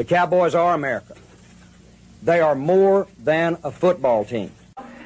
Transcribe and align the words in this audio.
The 0.00 0.06
Cowboys 0.06 0.54
are 0.54 0.72
America. 0.72 1.14
They 2.22 2.40
are 2.40 2.54
more 2.54 3.06
than 3.18 3.58
a 3.62 3.70
football 3.70 4.24
team. 4.24 4.50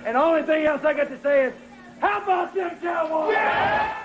And 0.07 0.15
the 0.15 0.23
only 0.23 0.45
thing 0.45 0.67
else 0.67 0.85
I 0.85 0.95
got 0.95 1.09
to 1.09 1.21
say 1.21 1.47
is, 1.47 1.55
how 1.99 2.23
about 2.23 2.55
them 2.55 2.71
Cowboys? 2.81 3.33
Yeah! 3.33 4.04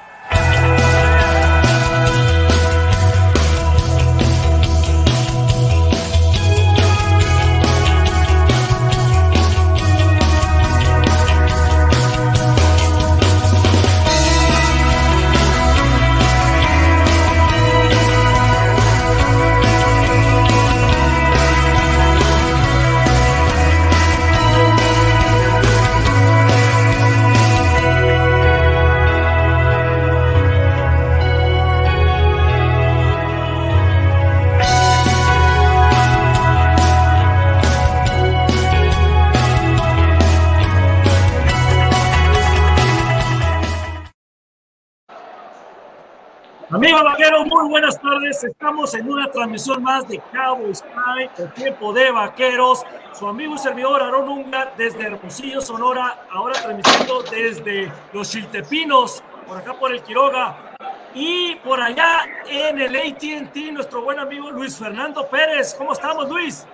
Buenas 47.69 48.01
tardes. 48.01 48.43
Estamos 48.43 48.95
en 48.95 49.09
una 49.09 49.29
transmisión 49.31 49.83
más 49.83 50.07
de 50.07 50.19
Cowboys 50.33 50.81
Prime, 50.81 51.29
el 51.37 51.53
tiempo 51.53 51.93
de 51.93 52.11
vaqueros. 52.11 52.83
Su 53.13 53.27
amigo 53.27 53.53
y 53.53 53.57
servidor 53.59 54.01
Aaron 54.01 54.27
Unga 54.27 54.73
desde 54.75 55.05
Hermosillo, 55.05 55.61
Sonora, 55.61 56.25
ahora 56.31 56.59
transmitiendo 56.61 57.21
desde 57.23 57.91
los 58.11 58.31
Chiltepinos, 58.31 59.23
por 59.47 59.57
acá 59.57 59.73
por 59.73 59.91
el 59.91 60.01
Quiroga. 60.01 60.75
Y 61.13 61.55
por 61.57 61.79
allá 61.79 62.25
en 62.47 62.79
el 62.79 62.95
ATT, 62.95 63.55
nuestro 63.71 64.01
buen 64.01 64.19
amigo 64.19 64.49
Luis 64.51 64.77
Fernando 64.77 65.27
Pérez. 65.27 65.75
¿Cómo 65.75 65.93
estamos, 65.93 66.27
Luis? 66.27 66.65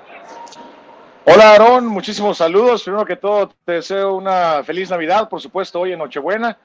Hola, 1.25 1.55
Aaron. 1.55 1.87
Muchísimos 1.87 2.37
saludos. 2.37 2.83
Primero 2.83 3.05
que 3.05 3.17
todo, 3.17 3.49
te 3.65 3.73
deseo 3.73 4.15
una 4.15 4.63
feliz 4.63 4.89
Navidad, 4.89 5.27
por 5.27 5.41
supuesto, 5.41 5.81
hoy 5.81 5.91
en 5.91 5.99
Nochebuena 5.99 6.57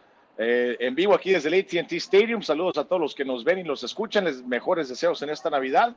eh, 0.42 0.78
en 0.80 0.94
vivo 0.94 1.12
aquí 1.12 1.32
desde 1.32 1.50
el 1.50 1.60
ATT 1.60 1.92
Stadium. 1.92 2.40
Saludos 2.40 2.78
a 2.78 2.84
todos 2.84 2.98
los 2.98 3.14
que 3.14 3.26
nos 3.26 3.44
ven 3.44 3.58
y 3.58 3.62
los 3.62 3.84
escuchan. 3.84 4.24
Les 4.24 4.42
mejores 4.42 4.88
deseos 4.88 5.20
en 5.20 5.28
esta 5.28 5.50
Navidad. 5.50 5.94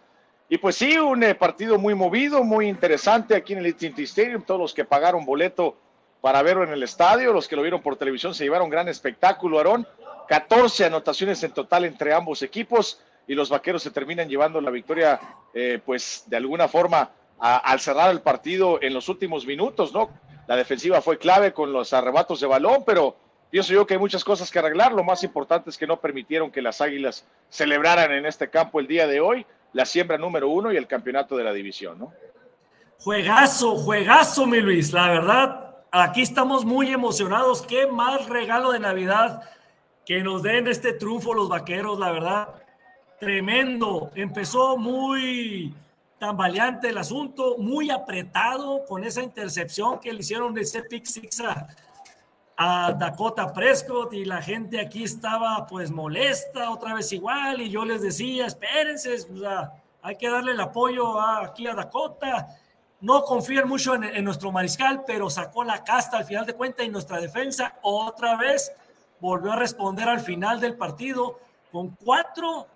Y 0.50 0.58
pues 0.58 0.75
sí, 0.75 0.97
un 0.97 1.23
eh, 1.23 1.33
partido 1.33 1.80
muy 1.80 1.95
movido, 1.95 2.44
muy 2.44 2.67
interesante 2.67 3.38
aquí 3.38 3.53
en 3.53 3.59
el 3.59 3.72
ATT 3.72 4.00
Stadium. 4.00 4.41
Todos 4.41 4.59
los 4.59 4.73
que 4.73 4.83
pagaron 4.83 5.25
boleto 5.25 5.77
para 6.19 6.41
verlo 6.41 6.66
en 6.66 6.72
el 6.72 6.83
estadio, 6.83 7.31
los 7.31 7.47
que 7.47 7.55
lo 7.55 7.61
vieron 7.61 7.81
por 7.81 7.95
televisión, 7.95 8.35
se 8.35 8.44
llevaron 8.44 8.69
gran 8.69 8.89
espectáculo, 8.89 9.59
Aarón. 9.59 9.88
14 10.27 10.85
anotaciones 10.85 11.41
en 11.44 11.53
total 11.53 11.85
entre 11.85 12.13
ambos 12.13 12.41
equipos 12.41 13.02
y 13.25 13.35
los 13.35 13.50
vaqueros 13.50 13.81
se 13.81 13.91
terminan 13.91 14.28
llevando 14.28 14.59
la 14.59 14.72
victoria, 14.72 15.22
eh, 15.53 15.80
pues 15.85 16.25
de 16.28 16.35
alguna 16.35 16.67
forma, 16.67 17.11
al 17.39 17.80
cerrar 17.80 18.11
el 18.11 18.19
partido 18.19 18.81
en 18.81 18.94
los 18.94 19.07
últimos 19.07 19.45
minutos, 19.45 19.94
¿no? 19.94 20.09
La 20.47 20.57
defensiva 20.57 21.02
fue 21.02 21.17
clave 21.17 21.53
con 21.53 21.72
los 21.72 21.94
arrebatos 21.94 22.41
de 22.41 22.47
balón, 22.47 22.83
pero 22.85 23.22
Pienso 23.53 23.71
yo 23.71 23.85
que 23.85 23.93
hay 23.93 23.99
muchas 23.99 24.23
cosas 24.23 24.49
que 24.49 24.57
arreglar. 24.57 24.93
Lo 24.93 25.03
más 25.03 25.23
importante 25.23 25.69
es 25.69 25.77
que 25.77 25.85
no 25.85 26.01
permitieron 26.01 26.49
que 26.49 26.59
las 26.59 26.81
Águilas 26.81 27.23
celebraran 27.50 28.11
en 28.11 28.25
este 28.25 28.50
campo 28.50 28.79
el 28.79 28.88
día 28.88 29.05
de 29.05 29.19
hoy 29.19 29.45
la 29.73 29.85
siembra 29.85 30.17
número 30.17 30.50
uno 30.50 30.73
y 30.73 30.75
el 30.75 30.88
campeonato 30.88 31.38
de 31.38 31.44
la 31.44 31.53
división, 31.53 32.00
¿no? 32.00 32.11
Juegazo, 32.97 33.75
juegazo, 33.75 34.47
mi 34.47 34.59
Luis. 34.59 34.91
La 34.91 35.07
verdad, 35.07 35.75
aquí 35.91 36.23
estamos 36.23 36.66
muy 36.66 36.91
emocionados. 36.91 37.61
Qué 37.61 37.85
más 37.85 38.28
regalo 38.28 38.72
de 38.72 38.79
Navidad 38.79 39.44
que 40.03 40.23
nos 40.23 40.41
den 40.41 40.67
este 40.67 40.94
triunfo 40.94 41.35
los 41.35 41.47
vaqueros, 41.47 41.99
la 41.99 42.11
verdad. 42.11 42.47
Tremendo. 43.19 44.09
Empezó 44.16 44.78
muy 44.78 45.72
tambaleante 46.17 46.89
el 46.89 46.97
asunto, 46.97 47.57
muy 47.59 47.91
apretado 47.91 48.83
con 48.85 49.03
esa 49.03 49.22
intercepción 49.22 49.99
que 49.99 50.11
le 50.11 50.22
hicieron 50.22 50.55
de 50.55 50.61
ese 50.61 50.81
pick 50.81 51.05
six 51.05 51.39
a 51.41 51.67
Dakota 52.58 53.52
Prescott 53.52 54.14
y 54.14 54.25
la 54.25 54.41
gente 54.41 54.80
aquí 54.80 55.03
estaba 55.03 55.66
pues 55.68 55.91
molesta, 55.91 56.69
otra 56.72 56.94
vez 56.94 57.12
igual, 57.12 57.62
y 57.62 57.69
yo 57.69 57.84
les 57.84 58.02
decía, 58.02 58.46
espérense, 58.46 59.16
hay 60.02 60.16
que 60.18 60.30
darle 60.30 60.52
el 60.52 60.59
apoyo 60.59 61.19
aquí 61.19 61.68
a 61.68 61.74
Dakota. 61.74 62.47
No 63.02 63.24
confíen 63.24 63.68
mucho 63.68 63.96
en, 63.96 64.24
nuestro 64.24 64.52
mariscal, 64.52 65.03
pero 65.06 65.30
sacó 65.30 65.64
la 65.64 65.84
casta 65.84 66.18
al 66.18 66.25
final 66.25 66.46
de 66.46 66.53
cuentas 66.53 66.86
y 66.86 66.90
nuestra 66.90 67.19
defensa 67.19 67.75
otra 67.81 68.38
vez 68.38 68.72
volvió 69.20 69.52
a 69.52 69.56
responder 69.56 70.08
al 70.08 70.20
final 70.20 70.59
del 70.59 70.78
partido 70.78 71.40
con 71.72 71.97
cuatro 72.03 72.68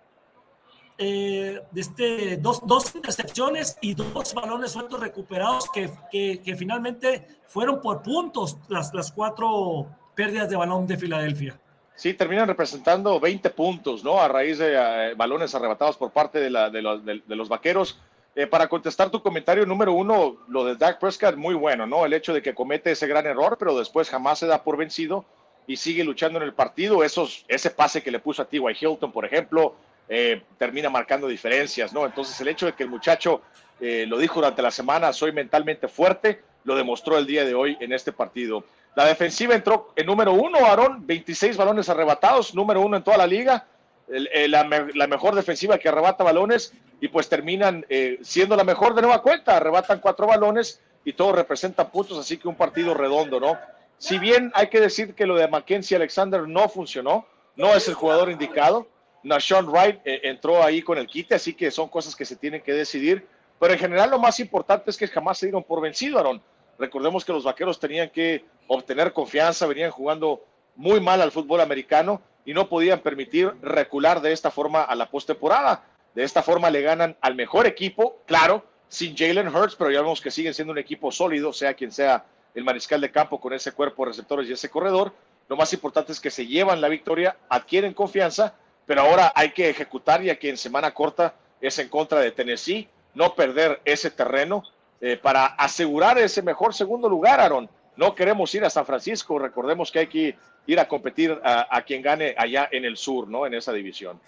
eh, 1.00 1.62
de 1.72 1.81
este, 1.81 2.38
dos, 2.38 2.66
dos, 2.66 2.96
intercepciones 2.96 3.78
y 3.81 3.94
dos 3.94 4.34
balones 4.34 4.72
sueltos 4.72 5.00
recuperados 5.00 5.69
que, 5.72 5.91
que, 6.12 6.56
finalmente 6.56 7.28
fueron 7.46 7.81
por 7.81 8.02
puntos 8.02 8.58
las, 8.68 8.94
las 8.94 9.12
cuatro 9.12 9.88
pérdidas 10.16 10.50
de 10.50 10.56
balón 10.56 10.88
de 10.88 10.97
Filadelfia. 10.97 11.59
Sí, 11.96 12.13
terminan 12.13 12.47
representando 12.47 13.19
20 13.19 13.50
puntos, 13.52 14.03
¿no? 14.03 14.19
A 14.19 14.28
raíz 14.28 14.58
de 14.58 14.75
eh, 14.75 15.13
balones 15.16 15.53
arrebatados 15.53 15.97
por 15.97 16.12
parte 16.12 16.40
de, 16.40 16.50
la, 16.50 16.69
de, 16.69 16.81
los, 16.81 17.06
de, 17.06 17.22
los 17.28 17.50
vaqueros. 17.50 18.00
Eh, 18.35 18.46
para 18.46 18.68
contestar 18.68 19.09
tu 19.09 19.22
comentario 19.22 19.66
número 19.66 19.94
uno, 19.94 20.38
lo 20.47 20.64
de 20.64 20.75
Dak 20.75 21.00
Prescott, 21.00 21.35
muy 21.35 21.56
bueno, 21.56 21.88
¿no? 21.88 22.06
El 22.06 22.14
hecho 22.14 22.34
de 22.34 22.41
que 22.44 22.53
comete 22.53 22.91
ese 22.91 23.08
gran 23.08 23.25
error, 23.25 23.58
pero 23.58 23.78
después 23.78 24.09
jamás 24.09 24.40
se 24.40 24.46
da 24.46 24.64
por 24.64 24.78
vencido 24.78 25.25
y 25.66 25.78
sigue 25.78 26.03
luchando 26.03 26.38
en 26.38 26.46
el 26.46 26.53
partido. 26.53 27.03
Esos, 27.03 27.46
ese 27.47 27.72
pase 27.72 28.03
que 28.03 28.12
le 28.12 28.19
puso 28.19 28.44
a 28.44 28.46
T.Y. 28.46 28.62
Hilton, 28.79 29.12
por 29.12 29.25
ejemplo, 29.25 29.75
eh, 30.09 30.41
termina 30.57 30.90
marcando 30.90 31.28
diferencias, 31.28 31.94
¿no? 31.94 32.06
Entonces 32.06 32.40
el 32.41 32.47
hecho 32.47 32.66
de 32.66 32.73
que 32.73 32.84
el 32.84 32.90
muchacho 32.90 33.41
eh, 33.79 34.06
lo 34.07 34.18
dijo 34.18 34.35
durante 34.35 34.62
la 34.62 34.72
semana, 34.72 35.13
soy 35.13 35.31
mentalmente 35.31 35.88
fuerte, 35.88 36.41
lo 36.63 36.75
demostró 36.75 37.18
el 37.18 37.25
día 37.25 37.45
de 37.45 37.53
hoy 37.53 37.78
en 37.79 37.94
este 37.94 38.12
partido. 38.12 38.63
La 38.96 39.06
defensiva 39.06 39.53
entró 39.53 39.94
en 39.96 40.06
número 40.06 40.34
uno, 40.34 40.59
Aarón, 40.66 41.06
26 41.06 41.56
balones 41.56 41.88
arrebatados, 41.90 42.56
número 42.56 42.81
uno 42.81 42.97
en 42.97 43.03
toda 43.03 43.17
la 43.17 43.28
liga, 43.28 43.67
la, 44.07 45.07
mejor 45.07 45.35
defensiva 45.35 45.78
que 45.78 45.90
arrebata 45.90 46.23
balones 46.23 46.73
y 47.01 47.09
pues 47.09 47.28
terminan 47.29 47.85
eh, 47.90 48.19
siendo 48.22 48.56
la 48.56 48.63
mejor 48.63 48.96
de 48.96 49.01
nueva 49.01 49.22
cuenta, 49.22 49.57
arrebatan 49.57 50.00
cuatro 50.00 50.28
balones 50.28 50.81
y 51.03 51.13
todo 51.13 51.34
representa 51.34 51.90
puntos, 51.90 52.17
así 52.17 52.38
que 52.38 52.47
un 52.47 52.56
partido 52.56 52.94
redondo, 52.94 53.40
¿no? 53.40 53.57
Si 53.97 54.19
bien 54.19 54.51
hay 54.53 54.67
que 54.67 54.79
decir 54.79 55.13
que 55.13 55.25
lo 55.25 55.35
de 55.35 55.47
Mackenzie 55.47 55.97
Alexander 55.97 56.47
no 56.47 56.69
funcionó, 56.69 57.25
no 57.56 57.75
es 57.75 57.88
el 57.88 57.96
jugador 57.96 58.29
indicado, 58.29 58.88
Nashon 59.23 59.69
Wright 59.69 60.00
eh, 60.05 60.22
entró 60.23 60.63
ahí 60.63 60.81
con 60.81 60.97
el 60.97 61.07
quite, 61.07 61.35
así 61.35 61.53
que 61.53 61.72
son 61.72 61.89
cosas 61.89 62.16
que 62.16 62.25
se 62.25 62.35
tienen 62.35 62.61
que 62.61 62.73
decidir. 62.73 63.28
Pero 63.59 63.73
en 63.73 63.79
general 63.79 64.11
lo 64.11 64.19
más 64.19 64.39
importante 64.39 64.89
es 64.89 64.97
que 64.97 65.07
jamás 65.07 65.38
se 65.38 65.47
dieron 65.47 65.63
por 65.63 65.81
vencido, 65.81 66.19
Aaron. 66.19 66.41
Recordemos 66.78 67.25
que 67.25 67.33
los 67.33 67.44
vaqueros 67.44 67.79
tenían 67.79 68.09
que 68.09 68.45
obtener 68.67 69.13
confianza, 69.13 69.66
venían 69.66 69.91
jugando 69.91 70.44
muy 70.75 71.00
mal 71.00 71.22
al 71.22 71.31
fútbol 71.31 71.61
americano 71.61 72.22
y 72.45 72.53
no 72.53 72.69
podían 72.69 73.00
permitir 73.00 73.51
recular 73.61 74.22
de 74.22 74.31
esta 74.31 74.51
forma 74.51 74.83
a 74.83 74.95
la 74.95 75.09
postemporada. 75.09 75.84
De 76.13 76.23
esta 76.23 76.44
forma 76.44 76.69
le 76.69 76.81
ganan 76.81 77.17
al 77.22 77.35
mejor 77.35 77.66
equipo, 77.66 78.22
claro, 78.25 78.63
sin 78.88 79.17
Jalen 79.17 79.53
Hurts, 79.53 79.75
pero 79.75 79.91
ya 79.91 80.01
vemos 80.01 80.22
que 80.22 80.31
siguen 80.31 80.53
siendo 80.53 80.72
un 80.72 80.78
equipo 80.78 81.11
sólido, 81.11 81.51
sea 81.51 81.73
quien 81.73 81.91
sea 81.91 82.25
el 82.53 82.63
mariscal 82.63 83.02
de 83.02 83.11
campo 83.11 83.40
con 83.40 83.53
ese 83.53 83.72
cuerpo 83.72 84.03
de 84.03 84.09
receptores 84.09 84.49
y 84.49 84.53
ese 84.53 84.70
corredor. 84.70 85.13
Lo 85.49 85.55
más 85.55 85.73
importante 85.73 86.11
es 86.11 86.20
que 86.20 86.31
se 86.31 86.46
llevan 86.46 86.81
la 86.81 86.87
victoria, 86.90 87.37
adquieren 87.49 87.93
confianza 87.93 88.55
pero 88.87 89.01
ahora 89.01 89.34
hay 89.35 89.51
que 89.51 89.69
ejecutar 89.69 90.23
ya 90.23 90.39
que 90.39 90.49
en 90.49 90.57
semana 90.57 90.93
corta 90.93 91.35
es 91.61 91.78
en 91.78 91.89
contra 91.89 92.22
de 92.22 92.31
Tennessee, 92.31 92.87
no 93.13 93.35
perder 93.35 93.81
ese 93.84 94.09
terreno 94.09 94.63
eh, 95.01 95.17
para 95.17 95.45
asegurar 95.45 96.17
ese 96.17 96.41
mejor 96.41 96.73
segundo 96.73 97.09
lugar, 97.09 97.39
Aaron. 97.39 97.69
No 97.97 98.16
queremos 98.16 98.53
ir 98.55 98.63
a 98.63 98.69
San 98.69 98.85
Francisco, 98.85 99.37
recordemos 99.37 99.91
que 99.91 99.99
hay 99.99 100.07
que 100.07 100.37
ir 100.66 100.79
a 100.79 100.87
competir 100.87 101.37
a, 101.43 101.81
quien 101.81 102.01
gane 102.01 102.34
allá 102.37 102.69
en 102.72 102.85
el 102.85 102.97
sur, 102.97 103.28
¿no? 103.28 103.45
En 103.45 103.53
esa 103.53 103.73
división. 103.73 104.19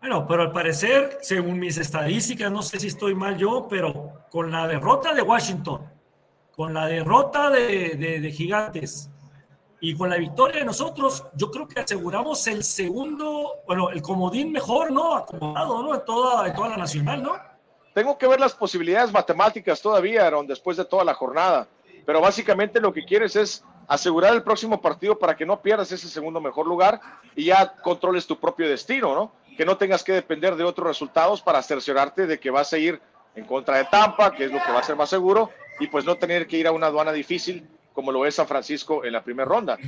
Bueno, 0.00 0.26
pero 0.26 0.42
al 0.42 0.52
parecer, 0.52 1.18
según 1.20 1.58
mis 1.58 1.78
estadísticas, 1.78 2.50
no 2.50 2.62
sé 2.62 2.80
si 2.80 2.88
estoy 2.88 3.14
mal 3.14 3.36
yo, 3.36 3.66
pero 3.68 4.24
con 4.30 4.50
la 4.50 4.66
derrota 4.66 5.12
de 5.12 5.22
Washington, 5.22 5.82
con 6.54 6.72
la 6.72 6.86
derrota 6.86 7.50
de, 7.50 7.96
de 8.20 8.32
Gigantes, 8.32 9.10
y 9.84 9.94
con 9.94 10.08
la 10.08 10.16
victoria 10.16 10.60
de 10.60 10.64
nosotros, 10.64 11.24
yo 11.34 11.50
creo 11.50 11.68
que 11.68 11.78
aseguramos 11.78 12.46
el 12.46 12.64
segundo, 12.64 13.56
bueno, 13.66 13.90
el 13.90 14.00
comodín 14.00 14.50
mejor, 14.50 14.90
¿no? 14.90 15.14
Acomodado, 15.14 15.82
¿no? 15.82 15.94
En 15.94 16.04
toda, 16.06 16.48
en 16.48 16.54
toda 16.54 16.70
la 16.70 16.78
nacional, 16.78 17.22
¿no? 17.22 17.34
Tengo 17.92 18.16
que 18.16 18.26
ver 18.26 18.40
las 18.40 18.54
posibilidades 18.54 19.12
matemáticas 19.12 19.82
todavía, 19.82 20.26
Aaron, 20.26 20.46
después 20.46 20.78
de 20.78 20.86
toda 20.86 21.04
la 21.04 21.12
jornada. 21.12 21.68
Pero 22.06 22.22
básicamente 22.22 22.80
lo 22.80 22.94
que 22.94 23.04
quieres 23.04 23.36
es 23.36 23.62
asegurar 23.86 24.32
el 24.32 24.42
próximo 24.42 24.80
partido 24.80 25.18
para 25.18 25.36
que 25.36 25.44
no 25.44 25.60
pierdas 25.60 25.92
ese 25.92 26.08
segundo 26.08 26.40
mejor 26.40 26.66
lugar 26.66 26.98
y 27.36 27.44
ya 27.44 27.74
controles 27.82 28.26
tu 28.26 28.40
propio 28.40 28.66
destino, 28.66 29.14
¿no? 29.14 29.32
Que 29.54 29.66
no 29.66 29.76
tengas 29.76 30.02
que 30.02 30.12
depender 30.12 30.56
de 30.56 30.64
otros 30.64 30.86
resultados 30.86 31.42
para 31.42 31.62
cerciorarte 31.62 32.26
de 32.26 32.40
que 32.40 32.50
vas 32.50 32.72
a 32.72 32.78
ir 32.78 33.02
en 33.34 33.44
contra 33.44 33.76
de 33.76 33.84
Tampa, 33.84 34.32
que 34.32 34.46
es 34.46 34.50
lo 34.50 34.62
que 34.64 34.72
va 34.72 34.78
a 34.78 34.82
ser 34.82 34.96
más 34.96 35.10
seguro, 35.10 35.50
y 35.78 35.88
pues 35.88 36.06
no 36.06 36.16
tener 36.16 36.46
que 36.46 36.56
ir 36.56 36.66
a 36.66 36.72
una 36.72 36.86
aduana 36.86 37.12
difícil 37.12 37.68
como 37.94 38.10
lo 38.10 38.26
es 38.26 38.34
San 38.34 38.46
Francisco 38.46 39.04
en 39.04 39.12
la 39.12 39.22
primera 39.22 39.48
ronda. 39.48 39.78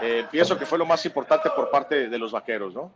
Eh, 0.00 0.24
pienso 0.30 0.56
que 0.56 0.64
fue 0.64 0.78
lo 0.78 0.86
más 0.86 1.04
importante 1.04 1.50
por 1.50 1.68
parte 1.68 2.08
de 2.08 2.18
los 2.18 2.30
vaqueros, 2.30 2.72
¿no? 2.72 2.92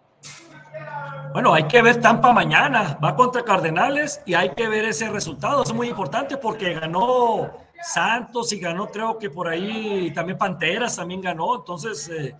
Bueno, 1.32 1.52
hay 1.52 1.64
que 1.64 1.82
ver 1.82 2.00
Tampa 2.00 2.32
mañana, 2.32 2.98
va 3.02 3.14
contra 3.14 3.44
Cardenales 3.44 4.22
y 4.24 4.34
hay 4.34 4.50
que 4.50 4.68
ver 4.68 4.84
ese 4.84 5.08
resultado. 5.10 5.62
Es 5.64 5.72
muy 5.72 5.88
importante 5.88 6.36
porque 6.36 6.74
ganó 6.74 7.50
Santos 7.82 8.52
y 8.52 8.60
ganó, 8.60 8.90
creo 8.90 9.18
que 9.18 9.28
por 9.28 9.48
ahí 9.48 10.12
también 10.12 10.38
Panteras 10.38 10.96
también 10.96 11.20
ganó. 11.20 11.56
Entonces, 11.56 12.08
eh, 12.08 12.36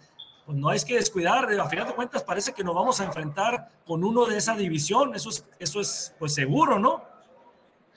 pues 0.47 0.57
no 0.57 0.69
hay 0.69 0.81
que 0.81 0.95
descuidar. 0.95 1.49
A 1.61 1.69
final 1.69 1.89
de 1.89 1.95
cuentas, 1.95 2.23
parece 2.23 2.53
que 2.53 2.63
nos 2.63 2.75
vamos 2.75 3.01
a 3.01 3.05
enfrentar 3.05 3.69
con 3.85 4.05
uno 4.05 4.25
de 4.25 4.39
esa 4.39 4.55
división. 4.55 5.15
Eso 5.15 5.31
es, 5.31 5.45
eso 5.59 5.81
es 5.81 6.15
pues 6.19 6.35
seguro, 6.35 6.79
¿no? 6.79 7.10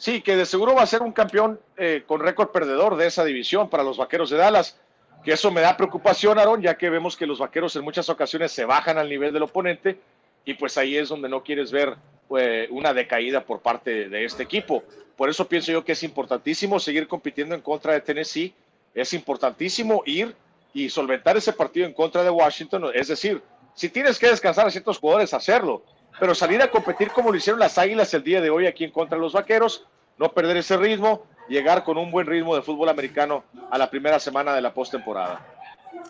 Sí, 0.04 0.20
que 0.20 0.36
de 0.36 0.46
seguro 0.46 0.76
va 0.76 0.82
a 0.82 0.86
ser 0.86 1.02
un 1.02 1.14
campeón 1.14 1.62
eh, 1.78 2.04
con 2.06 2.20
récord 2.20 2.50
perdedor 2.50 2.98
de 2.98 3.08
esa 3.08 3.24
división 3.24 3.70
para 3.70 3.84
los 3.84 3.98
vaqueros 3.98 4.30
de 4.30 4.36
Dallas. 4.36 4.78
Que 5.24 5.32
eso 5.32 5.50
me 5.50 5.62
da 5.62 5.78
preocupación, 5.78 6.38
Aaron, 6.38 6.62
ya 6.62 6.76
que 6.78 6.90
vemos 6.90 7.16
que 7.16 7.26
los 7.26 7.40
vaqueros 7.40 7.74
en 7.78 7.86
muchas 7.86 8.10
ocasiones 8.10 8.52
se 8.52 8.66
bajan 8.66 8.98
al 8.98 9.08
nivel 9.08 9.32
del 9.32 9.44
oponente 9.44 9.98
y 10.44 10.56
pues 10.56 10.78
ahí 10.78 10.98
es 10.98 11.08
donde 11.08 11.30
no 11.30 11.42
quieres 11.42 11.72
ver 11.72 11.96
pues, 12.28 12.68
una 12.72 12.94
decaída 12.94 13.46
por 13.46 13.62
parte 13.62 14.10
de 14.10 14.26
este 14.26 14.44
equipo. 14.44 14.84
Por 15.16 15.30
eso 15.30 15.48
pienso 15.48 15.72
yo 15.72 15.86
que 15.86 15.94
es 15.94 16.04
importantísimo 16.04 16.82
seguir 16.82 17.08
compitiendo 17.08 17.56
en 17.56 17.62
contra 17.62 17.94
de 17.94 18.02
Tennessee, 18.02 18.54
es 18.94 19.14
importantísimo 19.14 20.04
ir 20.06 20.36
y 20.74 20.90
solventar 20.90 21.38
ese 21.38 21.54
partido 21.54 21.86
en 21.86 21.94
contra 21.94 22.24
de 22.24 22.30
Washington, 22.30 22.92
es 22.94 23.08
decir, 23.08 23.42
si 23.74 23.88
tienes 23.88 24.20
que 24.20 24.28
descansar 24.28 24.68
a 24.68 24.70
ciertos 24.70 25.00
jugadores, 25.00 25.34
hacerlo, 25.34 25.82
pero 26.20 26.36
salir 26.36 26.62
a 26.62 26.70
competir 26.70 27.12
como 27.12 27.32
lo 27.32 27.38
hicieron 27.38 27.60
las 27.60 27.78
Águilas 27.78 28.14
el 28.14 28.24
día 28.24 28.42
de 28.42 28.50
hoy 28.50 28.68
aquí 28.68 28.84
en 28.84 28.92
contra 28.92 29.18
de 29.18 29.22
los 29.22 29.34
Vaqueros, 29.34 29.86
no 30.18 30.32
perder 30.32 30.58
ese 30.58 30.78
ritmo, 30.78 31.26
llegar 31.48 31.84
con 31.84 31.98
un 31.98 32.12
buen 32.12 32.28
ritmo 32.28 32.56
de 32.56 32.62
fútbol 32.62 32.90
americano 32.90 33.44
a 33.70 33.78
la 33.78 33.90
primera 33.90 34.20
semana 34.20 34.54
de 34.54 34.62
la 34.62 34.74
postemporada. 34.74 35.46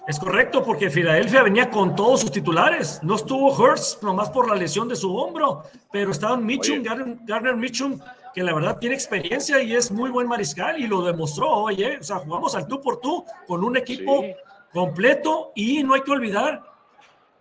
Es 0.07 0.19
correcto, 0.19 0.63
porque 0.63 0.89
Filadelfia 0.89 1.43
venía 1.43 1.69
con 1.69 1.95
todos 1.95 2.21
sus 2.21 2.31
titulares. 2.31 2.99
No 3.03 3.15
estuvo 3.15 3.53
Hurst 3.53 4.03
nomás 4.03 4.29
por 4.29 4.49
la 4.49 4.55
lesión 4.55 4.87
de 4.89 4.95
su 4.95 5.15
hombro, 5.15 5.63
pero 5.91 6.11
estaban 6.11 6.45
Mitchum, 6.45 6.83
Garner, 7.25 7.55
Mitchum, 7.55 7.99
que 8.33 8.43
la 8.43 8.53
verdad 8.53 8.77
tiene 8.77 8.95
experiencia 8.95 9.61
y 9.61 9.73
es 9.75 9.91
muy 9.91 10.09
buen 10.09 10.27
mariscal 10.27 10.79
y 10.79 10.87
lo 10.87 11.03
demostró 11.03 11.49
hoy. 11.49 11.83
¿eh? 11.83 11.97
O 12.01 12.03
sea, 12.03 12.17
jugamos 12.17 12.53
al 12.55 12.67
tú 12.67 12.81
por 12.81 12.99
tú 12.99 13.23
con 13.47 13.63
un 13.63 13.77
equipo 13.77 14.25
completo 14.73 15.51
y 15.55 15.83
no 15.83 15.93
hay 15.93 16.01
que 16.01 16.11
olvidar 16.11 16.61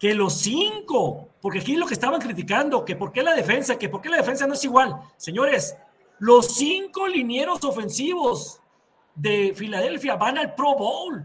que 0.02 0.14
los 0.14 0.32
cinco, 0.34 1.28
porque 1.40 1.60
aquí 1.60 1.76
lo 1.76 1.86
que 1.86 1.94
estaban 1.94 2.20
criticando, 2.20 2.84
que 2.84 2.96
por 2.96 3.12
qué 3.12 3.22
la 3.22 3.36
defensa, 3.36 3.78
que 3.78 3.88
por 3.88 4.02
qué 4.02 4.08
la 4.08 4.16
defensa 4.16 4.48
no 4.48 4.54
es 4.54 4.64
igual. 4.64 4.96
Señores, 5.16 5.76
los 6.18 6.56
cinco 6.56 7.06
linieros 7.06 7.62
ofensivos 7.62 8.60
de 9.14 9.52
Filadelfia 9.54 10.16
van 10.16 10.38
al 10.38 10.56
Pro 10.56 10.74
Bowl. 10.74 11.24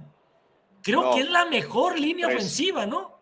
Creo 0.83 1.11
que 1.15 1.21
es 1.21 1.29
la 1.31 1.45
mejor 1.45 1.99
línea 1.99 2.27
ofensiva, 2.27 2.85
¿no? 2.85 3.19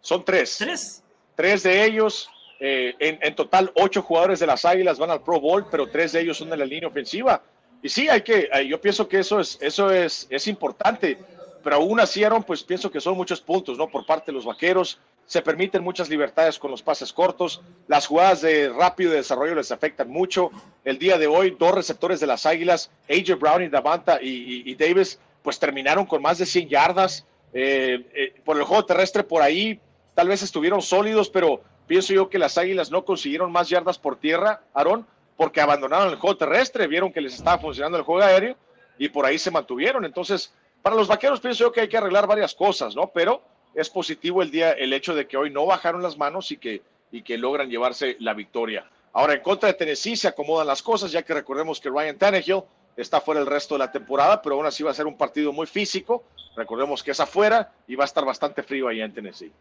Son 0.00 0.24
tres. 0.24 0.56
Tres. 0.58 1.04
Tres 1.36 1.62
de 1.62 1.84
ellos, 1.84 2.28
eh, 2.58 2.96
en, 2.98 3.36
total 3.36 3.70
ocho 3.76 4.02
jugadores 4.02 4.40
de 4.40 4.48
las 4.48 4.64
Águilas 4.64 4.98
van 4.98 5.12
al 5.12 5.22
Pro 5.22 5.38
Bowl, 5.38 5.64
pero 5.70 5.88
tres 5.88 6.10
de 6.10 6.22
ellos 6.22 6.38
son 6.38 6.50
de 6.50 6.56
la 6.56 6.66
línea 6.66 6.88
ofensiva. 6.88 7.40
Y 7.84 7.88
sí, 7.88 8.08
hay 8.08 8.22
que, 8.22 8.48
yo 8.68 8.80
pienso 8.80 9.06
que 9.06 9.20
eso 9.20 9.38
es, 9.38 9.58
eso 9.60 9.92
es, 9.92 10.26
es 10.28 10.48
importante, 10.48 11.18
pero 11.62 11.76
aún 11.76 12.00
así, 12.00 12.24
Aaron, 12.24 12.42
pues 12.42 12.62
pienso 12.62 12.90
que 12.90 13.00
son 13.00 13.16
muchos 13.16 13.40
puntos, 13.40 13.78
¿no? 13.78 13.88
Por 13.88 14.04
parte 14.04 14.26
de 14.26 14.32
los 14.32 14.44
vaqueros, 14.44 14.98
se 15.26 15.40
permiten 15.40 15.82
muchas 15.82 16.08
libertades 16.08 16.58
con 16.58 16.70
los 16.70 16.82
pases 16.82 17.12
cortos, 17.12 17.62
las 17.88 18.06
jugadas 18.06 18.42
de 18.42 18.68
rápido 18.68 19.12
desarrollo 19.12 19.54
les 19.54 19.70
afectan 19.72 20.10
mucho. 20.10 20.50
El 20.84 20.98
día 20.98 21.16
de 21.16 21.26
hoy, 21.26 21.56
dos 21.58 21.74
receptores 21.74 22.20
de 22.20 22.26
las 22.26 22.44
Águilas, 22.44 22.90
AJ 23.08 23.38
Brown 23.38 23.62
y 23.62 23.68
Davanta 23.68 24.18
y 24.20 24.74
Davis, 24.74 25.18
pues 25.42 25.58
terminaron 25.58 26.06
con 26.06 26.22
más 26.22 26.38
de 26.38 26.46
100 26.46 26.68
yardas. 26.68 27.26
Eh, 27.54 28.06
eh, 28.14 28.40
por 28.44 28.56
el 28.56 28.62
juego 28.64 28.86
terrestre, 28.86 29.24
por 29.24 29.42
ahí 29.42 29.78
tal 30.14 30.28
vez 30.28 30.42
estuvieron 30.42 30.80
sólidos, 30.80 31.28
pero 31.28 31.60
pienso 31.86 32.14
yo 32.14 32.30
que 32.30 32.38
las 32.38 32.56
Águilas 32.56 32.90
no 32.90 33.04
consiguieron 33.04 33.52
más 33.52 33.68
yardas 33.68 33.98
por 33.98 34.16
tierra, 34.16 34.62
Aarón, 34.72 35.06
porque 35.36 35.60
abandonaron 35.60 36.10
el 36.10 36.16
juego 36.16 36.36
terrestre, 36.36 36.86
vieron 36.86 37.12
que 37.12 37.20
les 37.20 37.34
estaba 37.34 37.58
funcionando 37.58 37.98
el 37.98 38.04
juego 38.04 38.22
aéreo 38.22 38.56
y 38.98 39.08
por 39.08 39.26
ahí 39.26 39.38
se 39.38 39.50
mantuvieron. 39.50 40.04
Entonces, 40.04 40.54
para 40.82 40.96
los 40.96 41.08
vaqueros 41.08 41.40
pienso 41.40 41.64
yo 41.64 41.72
que 41.72 41.80
hay 41.80 41.88
que 41.88 41.96
arreglar 41.96 42.26
varias 42.26 42.54
cosas, 42.54 42.94
¿no? 42.94 43.08
Pero 43.08 43.42
es 43.74 43.88
positivo 43.88 44.42
el 44.42 44.50
día, 44.50 44.72
el 44.72 44.92
hecho 44.92 45.14
de 45.14 45.26
que 45.26 45.36
hoy 45.36 45.50
no 45.50 45.64
bajaron 45.64 46.02
las 46.02 46.18
manos 46.18 46.50
y 46.50 46.58
que, 46.58 46.82
y 47.10 47.22
que 47.22 47.38
logran 47.38 47.70
llevarse 47.70 48.16
la 48.20 48.34
victoria. 48.34 48.90
Ahora, 49.12 49.34
en 49.34 49.40
contra 49.40 49.68
de 49.68 49.74
Tennessee 49.74 50.16
se 50.16 50.28
acomodan 50.28 50.66
las 50.66 50.82
cosas, 50.82 51.12
ya 51.12 51.22
que 51.22 51.34
recordemos 51.34 51.80
que 51.80 51.90
Ryan 51.90 52.18
Tannehill 52.18 52.62
está 52.96 53.20
fuera 53.20 53.40
el 53.40 53.46
resto 53.46 53.74
de 53.74 53.80
la 53.80 53.92
temporada, 53.92 54.40
pero 54.42 54.56
aún 54.56 54.66
así 54.66 54.82
va 54.82 54.90
a 54.90 54.94
ser 54.94 55.06
un 55.06 55.16
partido 55.16 55.52
muy 55.52 55.66
físico. 55.66 56.24
Recordemos 56.56 57.02
que 57.02 57.12
es 57.12 57.20
afuera 57.20 57.72
y 57.86 57.94
va 57.94 58.04
a 58.04 58.06
estar 58.06 58.24
bastante 58.24 58.62
frío 58.62 58.88
allá 58.88 59.04
en 59.04 59.14
Tennessee. 59.14 59.52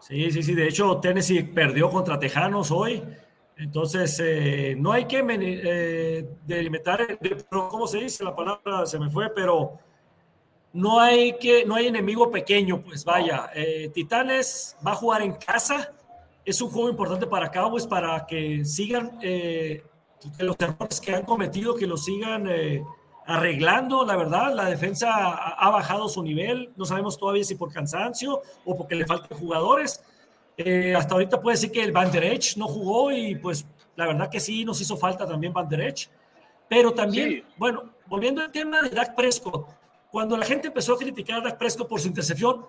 Sí, 0.00 0.30
sí, 0.32 0.42
sí. 0.42 0.54
De 0.54 0.66
hecho, 0.66 0.98
Tennessee 0.98 1.44
perdió 1.44 1.90
contra 1.90 2.18
Tejanos 2.18 2.70
hoy. 2.72 3.02
Entonces, 3.56 4.18
eh, 4.20 4.74
no 4.76 4.92
hay 4.92 5.04
que 5.04 5.24
eh, 5.28 6.28
delimitar, 6.44 7.06
¿cómo 7.48 7.86
se 7.86 7.98
dice? 7.98 8.24
La 8.24 8.34
palabra 8.34 8.86
se 8.86 8.98
me 8.98 9.10
fue, 9.10 9.32
pero 9.32 9.78
no 10.72 11.00
hay 11.00 11.36
que, 11.38 11.64
no 11.66 11.74
hay 11.74 11.86
enemigo 11.86 12.30
pequeño, 12.30 12.80
pues 12.80 13.04
vaya. 13.04 13.50
Eh, 13.54 13.90
Titanes 13.92 14.76
va 14.86 14.92
a 14.92 14.94
jugar 14.94 15.22
en 15.22 15.34
casa. 15.34 15.92
Es 16.44 16.60
un 16.62 16.70
juego 16.70 16.88
importante 16.88 17.26
para 17.26 17.50
Cowboys 17.50 17.86
para 17.86 18.26
que 18.26 18.64
sigan 18.64 19.18
eh, 19.22 19.84
que 20.36 20.44
los 20.44 20.56
errores 20.58 21.00
que 21.00 21.14
han 21.14 21.24
cometido, 21.24 21.74
que 21.74 21.86
los 21.86 22.04
sigan 22.04 22.48
eh, 22.48 22.82
arreglando. 23.26 24.04
La 24.06 24.16
verdad, 24.16 24.54
la 24.54 24.64
defensa 24.64 25.10
ha, 25.12 25.70
bajado 25.70 26.08
su 26.08 26.22
nivel. 26.22 26.72
No 26.76 26.86
sabemos 26.86 27.18
todavía 27.18 27.44
si 27.44 27.54
por 27.54 27.70
cansancio 27.70 28.40
o 28.64 28.76
porque 28.76 28.94
le 28.94 29.04
faltan 29.04 29.38
jugadores. 29.38 30.02
Hasta 30.96 31.14
ahorita 31.14 31.40
puede 31.40 31.56
decir 31.56 31.70
que 31.70 31.82
el 31.82 31.92
Van 31.92 32.10
Der 32.10 32.38
no 32.56 32.68
jugó 32.68 33.10
y 33.10 33.34
pues 33.34 33.66
la 33.96 34.06
verdad 34.06 34.30
que 34.30 34.38
sí 34.38 34.64
nos 34.64 34.80
hizo 34.80 34.96
falta 34.96 35.26
también 35.26 35.52
Van 35.52 35.68
Der 35.68 35.94
Pero 36.68 36.92
también, 36.92 37.44
bueno, 37.56 37.84
volviendo 38.06 38.42
al 38.42 38.52
tema 38.52 38.82
de 38.82 38.90
Dak 38.90 39.14
Prescott, 39.14 39.66
cuando 40.12 40.36
la 40.36 40.44
gente 40.44 40.68
empezó 40.68 40.92
a 40.92 40.98
criticar 40.98 41.38
a 41.38 41.40
Dak 41.40 41.56
Prescott 41.56 41.88
por 41.88 41.98
su 41.98 42.06
intercepción 42.06 42.66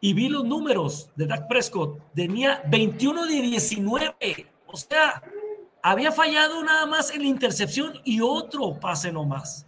y 0.00 0.14
vi 0.14 0.30
los 0.30 0.42
números 0.42 1.10
de 1.16 1.26
Dak 1.26 1.46
Prescott, 1.46 2.00
tenía 2.14 2.62
21 2.66 3.26
de 3.26 3.42
19. 3.42 4.46
O 4.66 4.76
sea, 4.78 5.22
había 5.82 6.10
fallado 6.10 6.64
nada 6.64 6.86
más 6.86 7.14
en 7.14 7.20
la 7.20 7.28
intercepción 7.28 8.00
y 8.04 8.22
otro 8.22 8.80
pase 8.80 9.12
nomás. 9.12 9.66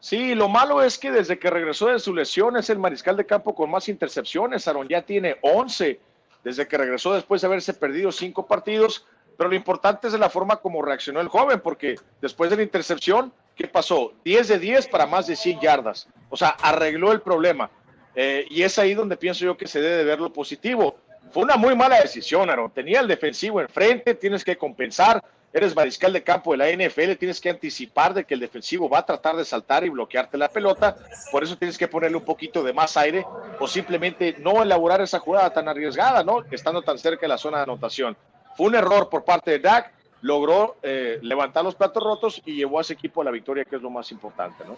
Sí, 0.00 0.34
lo 0.34 0.50
malo 0.50 0.82
es 0.82 0.98
que 0.98 1.10
desde 1.10 1.38
que 1.38 1.48
regresó 1.48 1.86
de 1.86 1.98
su 1.98 2.14
lesión 2.14 2.58
es 2.58 2.68
el 2.68 2.78
mariscal 2.78 3.16
de 3.16 3.24
campo 3.24 3.54
con 3.54 3.70
más 3.70 3.88
intercepciones. 3.88 4.68
Aaron 4.68 4.86
ya 4.86 5.00
tiene 5.00 5.38
11 5.40 5.98
desde 6.44 6.68
que 6.68 6.76
regresó 6.76 7.14
después 7.14 7.40
de 7.40 7.46
haberse 7.46 7.72
perdido 7.72 8.12
cinco 8.12 8.46
partidos. 8.46 9.06
Pero 9.38 9.48
lo 9.48 9.56
importante 9.56 10.08
es 10.08 10.12
la 10.12 10.28
forma 10.28 10.56
como 10.56 10.82
reaccionó 10.82 11.22
el 11.22 11.28
joven, 11.28 11.60
porque 11.60 11.94
después 12.20 12.50
de 12.50 12.56
la 12.56 12.62
intercepción, 12.62 13.32
¿qué 13.60 13.68
pasó? 13.68 14.14
10 14.24 14.48
de 14.48 14.58
10 14.58 14.88
para 14.88 15.06
más 15.06 15.26
de 15.26 15.36
100 15.36 15.60
yardas. 15.60 16.08
O 16.30 16.36
sea, 16.36 16.48
arregló 16.48 17.12
el 17.12 17.20
problema. 17.20 17.70
Eh, 18.14 18.46
y 18.48 18.62
es 18.62 18.78
ahí 18.78 18.94
donde 18.94 19.18
pienso 19.18 19.44
yo 19.44 19.56
que 19.56 19.66
se 19.66 19.82
debe 19.82 20.02
ver 20.02 20.18
lo 20.18 20.32
positivo. 20.32 20.96
Fue 21.30 21.42
una 21.42 21.56
muy 21.56 21.76
mala 21.76 22.00
decisión, 22.00 22.48
Aaron. 22.48 22.70
Tenía 22.70 23.00
el 23.00 23.06
defensivo 23.06 23.60
enfrente, 23.60 24.14
tienes 24.14 24.44
que 24.44 24.56
compensar 24.56 25.22
eres 25.52 25.74
mariscal 25.74 26.12
de 26.12 26.22
campo 26.22 26.52
de 26.52 26.58
la 26.58 26.70
NFL, 26.70 27.14
tienes 27.18 27.40
que 27.40 27.50
anticipar 27.50 28.14
de 28.14 28.24
que 28.24 28.34
el 28.34 28.40
defensivo 28.40 28.88
va 28.88 28.98
a 28.98 29.06
tratar 29.06 29.34
de 29.34 29.44
saltar 29.44 29.84
y 29.84 29.88
bloquearte 29.88 30.38
la 30.38 30.48
pelota, 30.48 30.96
por 31.32 31.42
eso 31.42 31.56
tienes 31.56 31.76
que 31.76 31.88
ponerle 31.88 32.16
un 32.16 32.24
poquito 32.24 32.62
de 32.62 32.72
más 32.72 32.96
aire 32.96 33.26
o 33.58 33.66
simplemente 33.66 34.36
no 34.38 34.62
elaborar 34.62 35.00
esa 35.00 35.18
jugada 35.18 35.52
tan 35.52 35.68
arriesgada, 35.68 36.22
¿no? 36.22 36.44
Estando 36.52 36.82
tan 36.82 36.98
cerca 36.98 37.22
de 37.22 37.28
la 37.28 37.36
zona 37.36 37.56
de 37.58 37.64
anotación. 37.64 38.16
Fue 38.56 38.68
un 38.68 38.76
error 38.76 39.08
por 39.08 39.24
parte 39.24 39.50
de 39.50 39.58
Dak, 39.58 39.92
logró 40.22 40.76
eh, 40.82 41.18
levantar 41.22 41.64
los 41.64 41.74
platos 41.74 42.02
rotos 42.02 42.42
y 42.44 42.54
llevó 42.54 42.78
a 42.78 42.82
ese 42.82 42.92
equipo 42.92 43.22
a 43.22 43.24
la 43.24 43.30
victoria, 43.30 43.64
que 43.64 43.76
es 43.76 43.82
lo 43.82 43.90
más 43.90 44.10
importante, 44.12 44.64
¿no? 44.66 44.76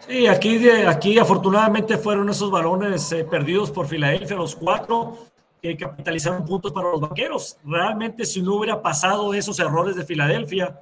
Sí, 0.00 0.26
aquí, 0.26 0.68
aquí 0.68 1.18
afortunadamente 1.18 1.96
fueron 1.96 2.28
esos 2.28 2.50
balones 2.50 3.10
eh, 3.12 3.24
perdidos 3.24 3.70
por 3.70 3.86
Filadelfia, 3.86 4.36
los 4.36 4.54
cuatro 4.54 5.18
que 5.60 5.76
capitalizaron 5.76 6.44
puntos 6.44 6.72
para 6.72 6.90
los 6.90 7.00
vaqueros. 7.00 7.58
Realmente, 7.64 8.24
si 8.24 8.42
no 8.42 8.54
hubiera 8.54 8.80
pasado 8.80 9.34
esos 9.34 9.58
errores 9.58 9.96
de 9.96 10.04
Filadelfia, 10.04 10.80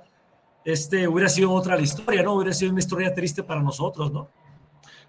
este 0.64 1.06
hubiera 1.08 1.28
sido 1.28 1.52
otra 1.52 1.76
la 1.76 1.82
historia, 1.82 2.22
¿no? 2.22 2.34
Hubiera 2.34 2.52
sido 2.52 2.72
una 2.72 2.80
historia 2.80 3.14
triste 3.14 3.42
para 3.42 3.62
nosotros, 3.62 4.12
¿no? 4.12 4.28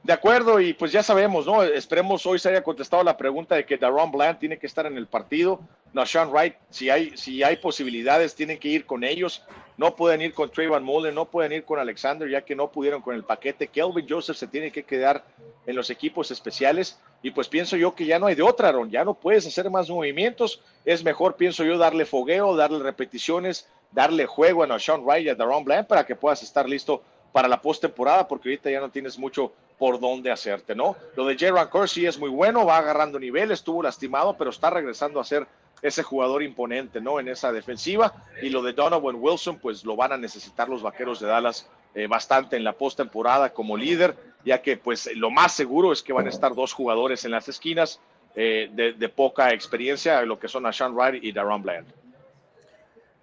De 0.04 0.14
acuerdo, 0.14 0.62
y 0.62 0.74
pues 0.74 0.92
ya 0.92 1.04
sabemos, 1.04 1.46
¿no? 1.46 1.64
Esperemos 1.64 2.26
hoy 2.26 2.40
se 2.40 2.50
haya 2.50 2.64
contestado 2.64 3.04
la 3.04 3.18
pregunta 3.18 3.56
de 3.56 3.66
que 3.66 3.78
Daron 3.78 4.12
Bland 4.12 4.40
tiene 4.40 4.58
que 4.58 4.68
estar 4.68 4.86
en 4.86 4.96
el 4.96 5.08
partido. 5.08 5.60
No, 5.92 6.06
Sean 6.06 6.30
Wright, 6.32 6.56
si 6.70 6.90
hay, 6.90 7.18
si 7.18 7.44
hay 7.44 7.58
posibilidades, 7.58 8.36
tienen 8.36 8.58
que 8.58 8.70
ir 8.70 8.86
con 8.86 9.04
ellos. 9.04 9.44
No 9.76 9.96
pueden 9.96 10.22
ir 10.22 10.34
con 10.34 10.50
Trayvon 10.50 10.84
Mullen, 10.84 11.14
no 11.14 11.26
pueden 11.26 11.52
ir 11.52 11.66
con 11.66 11.80
Alexander, 11.80 12.30
ya 12.30 12.42
que 12.42 12.56
no 12.56 12.72
pudieron 12.72 13.02
con 13.02 13.16
el 13.16 13.24
paquete. 13.24 13.68
Kelvin 13.68 14.08
Joseph 14.08 14.38
se 14.38 14.48
tiene 14.48 14.72
que 14.72 14.84
quedar 14.84 15.24
en 15.66 15.76
los 15.76 15.90
equipos 15.90 16.32
especiales. 16.32 17.00
Y 17.22 17.32
pues 17.32 17.48
pienso 17.50 17.76
yo 17.76 17.94
que 17.94 18.06
ya 18.06 18.18
no 18.18 18.28
hay 18.28 18.36
de 18.36 18.44
otra, 18.44 18.72
Ron. 18.72 18.90
Ya 18.90 19.04
no 19.04 19.14
puedes 19.14 19.46
hacer 19.46 19.70
más 19.70 19.90
movimientos. 19.90 20.62
Es 20.86 21.04
mejor, 21.04 21.36
pienso 21.36 21.64
yo, 21.64 21.78
darle 21.78 22.06
fogueo, 22.06 22.56
darle 22.56 22.80
repeticiones 22.80 23.68
darle 23.92 24.26
juego 24.26 24.64
a 24.64 24.80
Sean 24.80 25.04
Wright 25.04 25.26
y 25.26 25.30
a 25.30 25.36
Daron 25.36 25.64
Bland 25.64 25.88
para 25.88 26.06
que 26.06 26.16
puedas 26.16 26.44
estar 26.44 26.68
listo 26.68 27.02
para 27.32 27.48
la 27.48 27.62
postemporada, 27.62 28.28
porque 28.28 28.50
ahorita 28.50 28.70
ya 28.72 28.80
no 28.80 28.90
tienes 28.90 29.18
mucho 29.18 29.54
por 29.78 30.00
dónde 30.00 30.32
hacerte, 30.32 30.76
¿no? 30.76 30.96
Lo 31.16 31.26
de 31.26 31.38
Jaron 31.38 31.70
Kersey 31.70 32.06
es 32.06 32.18
muy 32.18 32.30
bueno, 32.30 32.66
va 32.66 32.78
agarrando 32.78 33.20
nivel, 33.20 33.52
estuvo 33.52 33.84
lastimado, 33.84 34.36
pero 34.38 34.50
está 34.50 34.70
regresando 34.70 35.20
a 35.20 35.24
ser 35.24 35.48
ese 35.82 36.02
jugador 36.02 36.42
imponente, 36.42 37.00
¿no? 37.00 37.20
En 37.20 37.28
esa 37.28 37.52
defensiva. 37.52 38.14
Y 38.42 38.50
lo 38.50 38.64
de 38.64 38.74
Donovan 38.74 39.18
Wilson, 39.20 39.60
pues 39.60 39.84
lo 39.86 39.96
van 39.96 40.14
a 40.14 40.18
necesitar 40.18 40.68
los 40.68 40.82
vaqueros 40.82 41.20
de 41.20 41.28
Dallas 41.28 41.70
eh, 41.94 42.08
bastante 42.08 42.56
en 42.56 42.64
la 42.64 42.74
postemporada 42.74 43.54
como 43.54 43.78
líder, 43.78 44.16
ya 44.44 44.62
que 44.62 44.78
pues 44.78 45.10
lo 45.16 45.30
más 45.30 45.54
seguro 45.54 45.92
es 45.92 46.02
que 46.02 46.14
van 46.14 46.26
a 46.26 46.30
estar 46.30 46.56
dos 46.56 46.74
jugadores 46.74 47.26
en 47.26 47.32
las 47.32 47.48
esquinas 47.48 48.00
eh, 48.36 48.70
de, 48.72 49.10
poca 49.10 49.52
experiencia, 49.54 50.22
lo 50.24 50.40
que 50.40 50.48
son 50.48 50.66
a 50.66 50.74
Sean 50.74 50.94
Wright 50.96 51.24
y 51.24 51.32
Daron 51.32 51.62
Bland. 51.62 51.88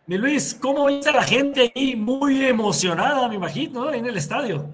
Mi 0.07 0.19
Luis, 0.19 0.55
¿cómo 0.61 0.87
viste 0.87 1.13
la 1.13 1.23
gente 1.23 1.73
ahí 1.75 1.97
muy 1.97 2.45
emocionada, 2.45 3.27
me 3.29 3.37
imagino, 3.37 3.93
en 3.93 4.07
el 4.07 4.17
estadio? 4.17 4.67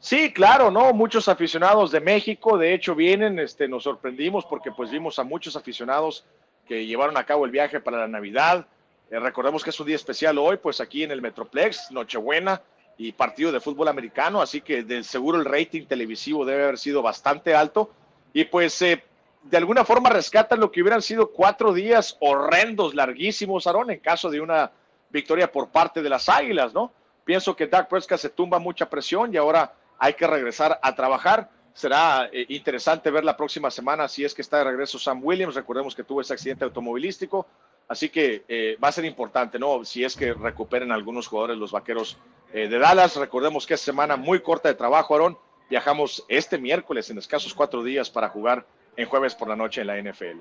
Sí, 0.00 0.32
claro, 0.32 0.70
¿no? 0.70 0.94
Muchos 0.94 1.28
aficionados 1.28 1.90
de 1.90 2.00
México, 2.00 2.56
de 2.56 2.72
hecho, 2.72 2.94
vienen, 2.94 3.38
este, 3.38 3.68
nos 3.68 3.82
sorprendimos 3.82 4.46
porque 4.46 4.72
pues 4.72 4.90
vimos 4.90 5.18
a 5.18 5.24
muchos 5.24 5.56
aficionados 5.56 6.24
que 6.66 6.86
llevaron 6.86 7.18
a 7.18 7.26
cabo 7.26 7.44
el 7.44 7.50
viaje 7.50 7.80
para 7.80 7.98
la 7.98 8.08
Navidad. 8.08 8.66
Eh, 9.10 9.18
recordemos 9.20 9.62
que 9.62 9.68
es 9.68 9.78
un 9.78 9.86
día 9.86 9.96
especial 9.96 10.38
hoy, 10.38 10.56
pues 10.56 10.80
aquí 10.80 11.02
en 11.02 11.10
el 11.10 11.20
Metroplex, 11.20 11.90
Nochebuena 11.90 12.62
y 12.96 13.12
partido 13.12 13.52
de 13.52 13.60
fútbol 13.60 13.88
americano, 13.88 14.40
así 14.40 14.62
que 14.62 14.84
de 14.84 15.04
seguro 15.04 15.38
el 15.38 15.44
rating 15.44 15.84
televisivo 15.84 16.46
debe 16.46 16.62
haber 16.62 16.78
sido 16.78 17.02
bastante 17.02 17.54
alto. 17.54 17.90
Y 18.32 18.44
pues 18.44 18.80
eh, 18.80 19.04
de 19.42 19.56
alguna 19.58 19.84
forma 19.84 20.08
rescatan 20.08 20.60
lo 20.60 20.72
que 20.72 20.80
hubieran 20.80 21.02
sido 21.02 21.30
cuatro 21.30 21.74
días 21.74 22.16
horrendos, 22.20 22.94
larguísimos, 22.94 23.66
Aaron, 23.66 23.90
en 23.90 24.00
caso 24.00 24.30
de 24.30 24.40
una 24.40 24.72
victoria 25.10 25.52
por 25.52 25.68
parte 25.68 26.00
de 26.00 26.08
las 26.08 26.30
Águilas, 26.30 26.72
¿no? 26.72 26.90
Pienso 27.22 27.54
que 27.54 27.66
Dak 27.66 27.88
Prescott 27.88 28.18
se 28.18 28.30
tumba 28.30 28.58
mucha 28.58 28.88
presión 28.88 29.34
y 29.34 29.36
ahora 29.36 29.74
hay 30.00 30.14
que 30.14 30.26
regresar 30.26 30.80
a 30.82 30.94
trabajar 30.96 31.50
será 31.72 32.28
eh, 32.32 32.46
interesante 32.48 33.10
ver 33.10 33.24
la 33.24 33.36
próxima 33.36 33.70
semana 33.70 34.08
si 34.08 34.24
es 34.24 34.34
que 34.34 34.42
está 34.42 34.58
de 34.58 34.64
regreso 34.64 34.98
Sam 34.98 35.20
Williams. 35.22 35.54
Recordemos 35.54 35.94
que 35.94 36.02
tuvo 36.04 36.20
ese 36.20 36.32
accidente 36.32 36.64
automovilístico. 36.64 37.46
Así 37.86 38.08
que 38.08 38.44
eh, 38.48 38.76
va 38.82 38.88
a 38.88 38.92
ser 38.92 39.04
importante, 39.04 39.58
¿no? 39.58 39.84
Si 39.84 40.04
es 40.04 40.16
que 40.16 40.32
recuperen 40.32 40.92
algunos 40.92 41.26
jugadores 41.26 41.58
los 41.58 41.72
vaqueros 41.72 42.18
eh, 42.52 42.68
de 42.68 42.78
Dallas. 42.78 43.16
Recordemos 43.16 43.66
que 43.66 43.74
es 43.74 43.80
semana 43.80 44.16
muy 44.16 44.40
corta 44.40 44.68
de 44.68 44.74
trabajo, 44.74 45.14
Aaron. 45.14 45.38
Viajamos 45.68 46.24
este 46.28 46.58
miércoles 46.58 47.10
en 47.10 47.18
escasos 47.18 47.54
cuatro 47.54 47.82
días 47.82 48.10
para 48.10 48.28
jugar 48.28 48.66
en 48.96 49.08
jueves 49.08 49.34
por 49.34 49.48
la 49.48 49.56
noche 49.56 49.80
en 49.80 49.86
la 49.86 50.00
NFL. 50.00 50.40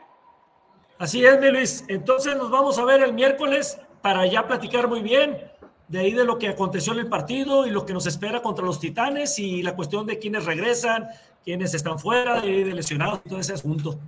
Así 0.98 1.26
es, 1.26 1.40
mi 1.40 1.50
Luis. 1.50 1.86
Entonces 1.88 2.36
nos 2.36 2.52
vamos 2.52 2.78
a 2.80 2.86
ver 2.86 3.02
el 3.02 3.14
miércoles 3.14 3.80
para 4.02 4.26
ya 4.26 4.48
platicar 4.48 4.88
muy 4.88 5.02
bien 5.02 5.52
de 5.90 6.00
ahí 6.00 6.14
de 6.14 6.24
lo 6.24 6.38
que 6.38 6.48
aconteció 6.48 6.94
en 6.94 7.00
el 7.00 7.08
partido 7.08 7.66
y 7.66 7.72
lo 7.72 7.86
que 7.86 7.94
nos 7.94 8.06
espera 8.06 8.42
contra 8.42 8.64
los 8.64 8.80
Titanes 8.80 9.40
y 9.40 9.64
la 9.64 9.76
cuestión 9.76 10.06
de 10.06 10.20
quiénes 10.20 10.46
regresan, 10.46 11.08
quiénes 11.44 11.74
están 11.74 11.98
fuera 11.98 12.40
de, 12.40 12.66
lesionados, 12.66 13.22
todo 13.24 13.40
ese 13.40 13.54
asunto. 13.54 14.00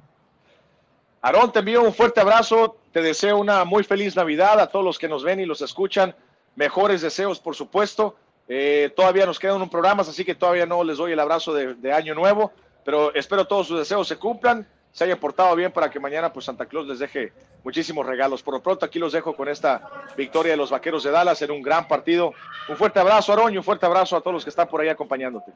Aarón, 1.23 1.51
te 1.51 1.59
envío 1.59 1.81
un 1.81 1.93
fuerte 1.93 2.21
abrazo, 2.21 2.77
te 2.91 3.01
deseo 3.01 3.39
una 3.39 3.65
muy 3.65 3.83
feliz 3.83 4.15
Navidad 4.15 4.59
a 4.59 4.67
todos 4.67 4.85
los 4.85 4.99
que 4.99 5.07
nos 5.07 5.23
ven 5.23 5.39
y 5.39 5.45
los 5.45 5.61
escuchan, 5.61 6.15
mejores 6.55 7.01
deseos 7.01 7.39
por 7.39 7.55
supuesto, 7.55 8.15
eh, 8.47 8.93
todavía 8.95 9.25
nos 9.25 9.39
quedan 9.39 9.61
un 9.61 9.69
programas, 9.69 10.07
así 10.07 10.23
que 10.23 10.35
todavía 10.35 10.67
no 10.67 10.83
les 10.83 10.97
doy 10.97 11.13
el 11.13 11.19
abrazo 11.19 11.51
de, 11.53 11.73
de 11.73 11.93
año 11.93 12.13
nuevo, 12.13 12.51
pero 12.85 13.13
espero 13.15 13.47
todos 13.47 13.67
sus 13.67 13.79
deseos 13.79 14.07
se 14.07 14.17
cumplan 14.17 14.67
se 14.91 15.03
haya 15.05 15.19
portado 15.19 15.55
bien 15.55 15.71
para 15.71 15.89
que 15.89 15.99
mañana 15.99 16.31
pues 16.33 16.45
Santa 16.45 16.65
Claus 16.65 16.87
les 16.87 16.99
deje 16.99 17.33
muchísimos 17.63 18.05
regalos. 18.05 18.43
Por 18.43 18.55
lo 18.55 18.61
pronto 18.61 18.85
aquí 18.85 18.99
los 18.99 19.13
dejo 19.13 19.35
con 19.35 19.47
esta 19.47 19.89
victoria 20.17 20.51
de 20.51 20.57
los 20.57 20.69
Vaqueros 20.69 21.03
de 21.03 21.11
Dallas 21.11 21.41
en 21.41 21.51
un 21.51 21.61
gran 21.61 21.87
partido. 21.87 22.33
Un 22.67 22.75
fuerte 22.75 22.99
abrazo, 22.99 23.33
Aroño, 23.33 23.59
un 23.59 23.63
fuerte 23.63 23.85
abrazo 23.85 24.17
a 24.17 24.21
todos 24.21 24.33
los 24.33 24.43
que 24.43 24.49
están 24.49 24.67
por 24.67 24.81
ahí 24.81 24.89
acompañándote. 24.89 25.51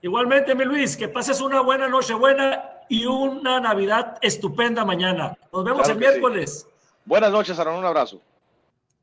Igualmente, 0.00 0.54
mi 0.54 0.64
Luis, 0.64 0.96
que 0.96 1.08
pases 1.08 1.40
una 1.40 1.60
buena 1.60 1.88
noche 1.88 2.14
buena 2.14 2.80
y 2.88 3.06
una 3.06 3.60
Navidad 3.60 4.18
estupenda 4.20 4.84
mañana. 4.84 5.36
Nos 5.52 5.64
vemos 5.64 5.88
el 5.88 5.96
miércoles. 5.96 6.68
Buenas 7.04 7.30
noches, 7.30 7.58
Aaron, 7.58 7.76
un 7.76 7.84
abrazo. 7.84 8.20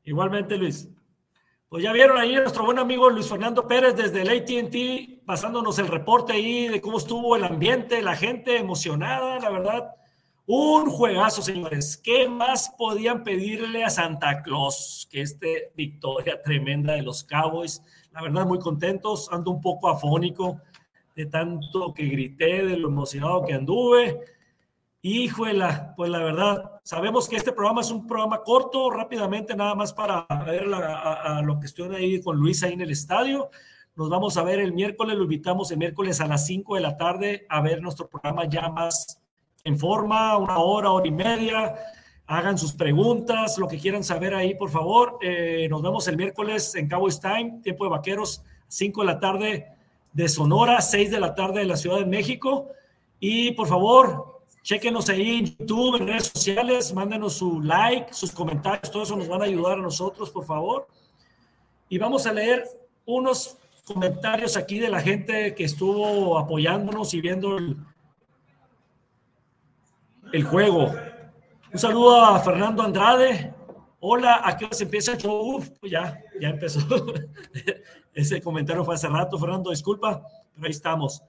Igualmente, 0.04 0.56
Luis. 0.56 0.88
Pues 1.72 1.84
ya 1.84 1.92
vieron 1.94 2.18
ahí 2.18 2.34
nuestro 2.34 2.66
buen 2.66 2.78
amigo 2.78 3.08
Luis 3.08 3.30
Fernando 3.30 3.66
Pérez 3.66 3.96
desde 3.96 4.20
el 4.20 4.28
ATT, 4.28 5.24
pasándonos 5.24 5.78
el 5.78 5.88
reporte 5.88 6.34
ahí 6.34 6.68
de 6.68 6.82
cómo 6.82 6.98
estuvo 6.98 7.34
el 7.34 7.44
ambiente, 7.44 8.02
la 8.02 8.14
gente 8.14 8.58
emocionada, 8.58 9.38
la 9.40 9.48
verdad. 9.48 9.94
Un 10.44 10.90
juegazo, 10.90 11.40
señores. 11.40 11.96
¿Qué 11.96 12.28
más 12.28 12.74
podían 12.76 13.24
pedirle 13.24 13.84
a 13.84 13.88
Santa 13.88 14.42
Claus 14.42 15.08
que 15.10 15.22
este 15.22 15.72
victoria 15.74 16.42
tremenda 16.42 16.92
de 16.92 17.00
los 17.00 17.24
Cowboys? 17.24 17.82
La 18.12 18.20
verdad, 18.20 18.44
muy 18.44 18.58
contentos. 18.58 19.30
Ando 19.32 19.50
un 19.50 19.62
poco 19.62 19.88
afónico 19.88 20.60
de 21.16 21.24
tanto 21.24 21.94
que 21.94 22.04
grité, 22.04 22.66
de 22.66 22.76
lo 22.76 22.88
emocionado 22.88 23.46
que 23.46 23.54
anduve. 23.54 24.20
Híjole, 25.04 25.66
pues 25.96 26.10
la 26.12 26.20
verdad, 26.20 26.80
sabemos 26.84 27.28
que 27.28 27.34
este 27.34 27.50
programa 27.50 27.80
es 27.80 27.90
un 27.90 28.06
programa 28.06 28.40
corto, 28.40 28.88
rápidamente, 28.88 29.56
nada 29.56 29.74
más 29.74 29.92
para 29.92 30.28
ver 30.46 30.72
a, 30.72 31.42
lo 31.42 31.58
que 31.58 31.66
estoy 31.66 31.92
ahí 31.92 32.20
con 32.22 32.36
Luis 32.36 32.62
ahí 32.62 32.74
en 32.74 32.82
el 32.82 32.90
estadio. 32.92 33.50
Nos 33.96 34.08
vamos 34.08 34.36
a 34.36 34.44
ver 34.44 34.60
el 34.60 34.72
miércoles, 34.72 35.16
lo 35.16 35.24
invitamos 35.24 35.72
el 35.72 35.78
miércoles 35.78 36.20
a 36.20 36.28
las 36.28 36.46
5 36.46 36.76
de 36.76 36.80
la 36.82 36.96
tarde 36.96 37.46
a 37.48 37.60
ver 37.60 37.82
nuestro 37.82 38.08
programa 38.08 38.44
ya 38.44 38.68
más 38.68 39.20
en 39.64 39.76
forma, 39.76 40.36
una 40.36 40.58
hora, 40.58 40.92
hora 40.92 41.08
y 41.08 41.10
media. 41.10 41.74
Hagan 42.28 42.56
sus 42.56 42.72
preguntas, 42.72 43.58
lo 43.58 43.66
que 43.66 43.78
quieran 43.78 44.04
saber 44.04 44.36
ahí, 44.36 44.54
por 44.54 44.70
favor. 44.70 45.18
Eh, 45.20 45.66
nos 45.68 45.82
vemos 45.82 46.06
el 46.06 46.16
miércoles 46.16 46.76
en 46.76 46.88
Cowboys 46.88 47.18
Time, 47.18 47.58
tiempo 47.60 47.82
de 47.82 47.90
vaqueros, 47.90 48.44
5 48.68 49.00
de 49.00 49.06
la 49.08 49.18
tarde 49.18 49.66
de 50.12 50.28
Sonora, 50.28 50.80
6 50.80 51.10
de 51.10 51.18
la 51.18 51.34
tarde 51.34 51.58
de 51.58 51.66
la 51.66 51.76
Ciudad 51.76 51.98
de 51.98 52.06
México. 52.06 52.68
Y 53.18 53.50
por 53.52 53.66
favor, 53.66 54.31
Chequenos 54.62 55.08
ahí 55.08 55.38
en 55.38 55.46
YouTube, 55.56 55.96
en 55.96 56.06
redes 56.06 56.28
sociales, 56.28 56.94
mándenos 56.94 57.34
su 57.34 57.60
like, 57.60 58.14
sus 58.14 58.30
comentarios, 58.30 58.90
todo 58.92 59.02
eso 59.02 59.16
nos 59.16 59.26
van 59.26 59.42
a 59.42 59.46
ayudar 59.46 59.78
a 59.78 59.82
nosotros, 59.82 60.30
por 60.30 60.44
favor. 60.44 60.86
Y 61.88 61.98
vamos 61.98 62.26
a 62.26 62.32
leer 62.32 62.64
unos 63.04 63.58
comentarios 63.84 64.56
aquí 64.56 64.78
de 64.78 64.88
la 64.88 65.00
gente 65.00 65.54
que 65.54 65.64
estuvo 65.64 66.38
apoyándonos 66.38 67.12
y 67.12 67.20
viendo 67.20 67.58
el, 67.58 67.76
el 70.32 70.44
juego. 70.44 70.94
Un 71.72 71.78
saludo 71.78 72.24
a 72.24 72.38
Fernando 72.38 72.82
Andrade. 72.82 73.52
Hola, 73.98 74.42
¿a 74.44 74.56
qué 74.56 74.66
hora 74.66 74.74
se 74.74 74.84
empieza 74.84 75.12
el 75.12 75.18
show? 75.18 75.56
Uf, 75.56 75.70
pues 75.80 75.90
ya, 75.90 76.20
ya 76.40 76.50
empezó. 76.50 76.80
Ese 78.14 78.40
comentario 78.40 78.84
fue 78.84 78.94
hace 78.94 79.08
rato, 79.08 79.38
Fernando, 79.38 79.70
disculpa, 79.70 80.22
pero 80.54 80.66
ahí 80.66 80.70
estamos. 80.70 81.22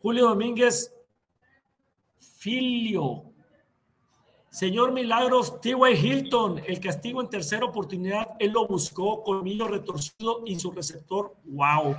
Julio 0.00 0.28
Domínguez, 0.28 0.94
Filio. 2.38 3.24
Señor 4.48 4.92
Milagros, 4.92 5.60
T.Y. 5.60 5.94
Hilton, 5.94 6.62
el 6.66 6.78
castigo 6.78 7.20
en 7.20 7.28
tercera 7.28 7.64
oportunidad, 7.64 8.28
él 8.38 8.52
lo 8.52 8.66
buscó, 8.66 9.24
colmillo 9.24 9.66
retorcido 9.66 10.42
y 10.46 10.58
su 10.58 10.70
receptor, 10.70 11.34
wow. 11.44 11.96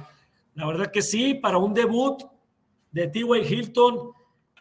La 0.56 0.66
verdad 0.66 0.92
que 0.92 1.02
sí, 1.02 1.34
para 1.34 1.58
un 1.58 1.74
debut 1.74 2.24
de 2.92 3.08
T.Y. 3.08 3.54
Hilton, 3.54 4.14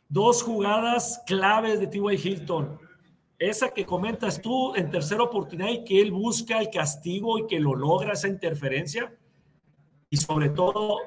dos 0.09 0.43
jugadas 0.43 1.23
claves 1.27 1.79
de 1.79 1.87
T.Y. 1.87 2.17
Hilton. 2.17 2.81
Esa 3.39 3.71
que 3.71 3.87
comentas 3.87 4.43
tú 4.43 4.75
en 4.75 4.91
tercera 4.91 5.23
oportunidad 5.23 5.71
y 5.71 5.85
que 5.85 6.03
él 6.03 6.11
busca 6.11 6.59
el 6.59 6.71
castigo 6.71 7.39
y 7.39 7.47
que 7.47 7.61
lo 7.61 7.77
logra 7.77 8.15
esa 8.15 8.27
interferencia. 8.27 9.17
Y 10.11 10.17
sobre 10.17 10.51
todo 10.51 10.99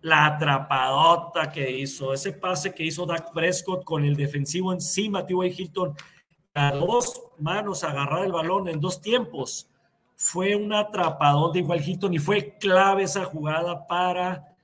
la 0.00 0.26
atrapadota 0.26 1.50
que 1.50 1.70
hizo, 1.70 2.12
ese 2.12 2.32
pase 2.32 2.72
que 2.72 2.84
hizo 2.84 3.06
Dak 3.06 3.32
Prescott 3.32 3.84
con 3.84 4.04
el 4.04 4.16
defensivo 4.16 4.72
encima, 4.72 5.26
T.Y. 5.26 5.54
Hilton, 5.56 5.94
a 6.54 6.72
dos 6.72 7.22
manos 7.38 7.84
agarrar 7.84 8.24
el 8.24 8.32
balón 8.32 8.68
en 8.68 8.80
dos 8.80 9.00
tiempos. 9.00 9.68
Fue 10.16 10.56
un 10.56 10.72
atrapadón 10.72 11.52
de 11.52 11.60
igual 11.60 11.80
Hilton 11.80 12.14
y 12.14 12.18
fue 12.18 12.56
clave 12.58 13.04
esa 13.04 13.24
jugada 13.24 13.86
para 13.86 14.56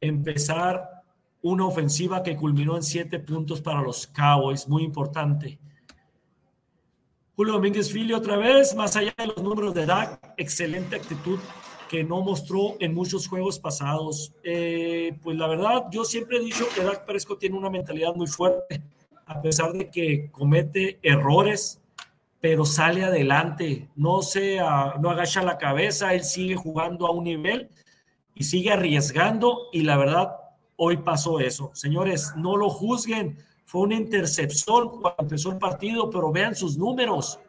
empezar 0.00 1.02
una 1.42 1.66
ofensiva 1.66 2.22
que 2.22 2.36
culminó 2.36 2.76
en 2.76 2.82
siete 2.82 3.20
puntos 3.20 3.60
para 3.60 3.80
los 3.80 4.06
Cowboys, 4.08 4.66
muy 4.66 4.82
importante. 4.82 5.58
Julio 7.36 7.52
Domínguez 7.52 7.92
Filio 7.92 8.16
otra 8.16 8.36
vez, 8.36 8.74
más 8.74 8.96
allá 8.96 9.14
de 9.16 9.26
los 9.26 9.42
números 9.42 9.74
de 9.74 9.86
Dak, 9.86 10.34
excelente 10.36 10.96
actitud 10.96 11.38
que 11.88 12.04
no 12.04 12.20
mostró 12.20 12.76
en 12.80 12.94
muchos 12.94 13.28
juegos 13.28 13.58
pasados. 13.58 14.32
Eh, 14.42 15.16
pues 15.22 15.36
la 15.36 15.46
verdad, 15.46 15.84
yo 15.90 16.04
siempre 16.04 16.38
he 16.38 16.40
dicho 16.40 16.66
que 16.74 16.82
Dak 16.82 17.04
Prescott 17.04 17.38
tiene 17.38 17.56
una 17.56 17.70
mentalidad 17.70 18.14
muy 18.14 18.26
fuerte, 18.26 18.82
a 19.26 19.40
pesar 19.40 19.72
de 19.72 19.90
que 19.90 20.30
comete 20.30 20.98
errores, 21.02 21.80
pero 22.40 22.64
sale 22.64 23.04
adelante, 23.04 23.88
no 23.96 24.22
se 24.22 24.58
no 24.58 25.10
agacha 25.10 25.42
la 25.42 25.58
cabeza, 25.58 26.14
él 26.14 26.22
sigue 26.22 26.54
jugando 26.54 27.06
a 27.06 27.10
un 27.10 27.24
nivel 27.24 27.70
y 28.34 28.44
sigue 28.44 28.72
arriesgando 28.72 29.68
y 29.72 29.82
la 29.82 29.96
verdad, 29.96 30.36
hoy 30.76 30.98
pasó 30.98 31.40
eso. 31.40 31.70
Señores, 31.74 32.34
no 32.36 32.56
lo 32.56 32.68
juzguen, 32.68 33.38
fue 33.64 33.82
una 33.82 33.96
intercepción 33.96 34.90
cuando 34.90 35.16
empezó 35.18 35.50
el 35.50 35.58
partido, 35.58 36.08
pero 36.10 36.30
vean 36.30 36.54
sus 36.54 36.76
números. 36.76 37.40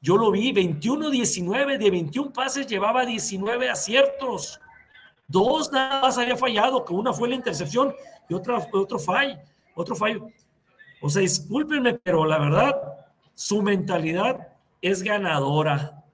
Yo 0.00 0.16
lo 0.16 0.30
vi, 0.30 0.52
21-19, 0.52 1.78
de 1.78 1.90
21 1.90 2.32
pases 2.32 2.66
llevaba 2.66 3.04
19 3.04 3.68
aciertos. 3.68 4.60
Dos 5.26 5.72
nada 5.72 6.00
más 6.00 6.18
había 6.18 6.36
fallado, 6.36 6.84
que 6.84 6.92
una 6.92 7.12
fue 7.12 7.28
la 7.28 7.34
intercepción 7.34 7.92
y 8.28 8.34
otra, 8.34 8.66
otro 8.72 8.98
fallo, 8.98 9.36
otro 9.74 9.96
fallo. 9.96 10.28
O 11.00 11.08
sea, 11.08 11.22
discúlpenme, 11.22 11.94
pero 11.94 12.24
la 12.24 12.38
verdad, 12.38 12.74
su 13.34 13.62
mentalidad 13.62 14.48
es 14.80 15.02
ganadora 15.02 16.04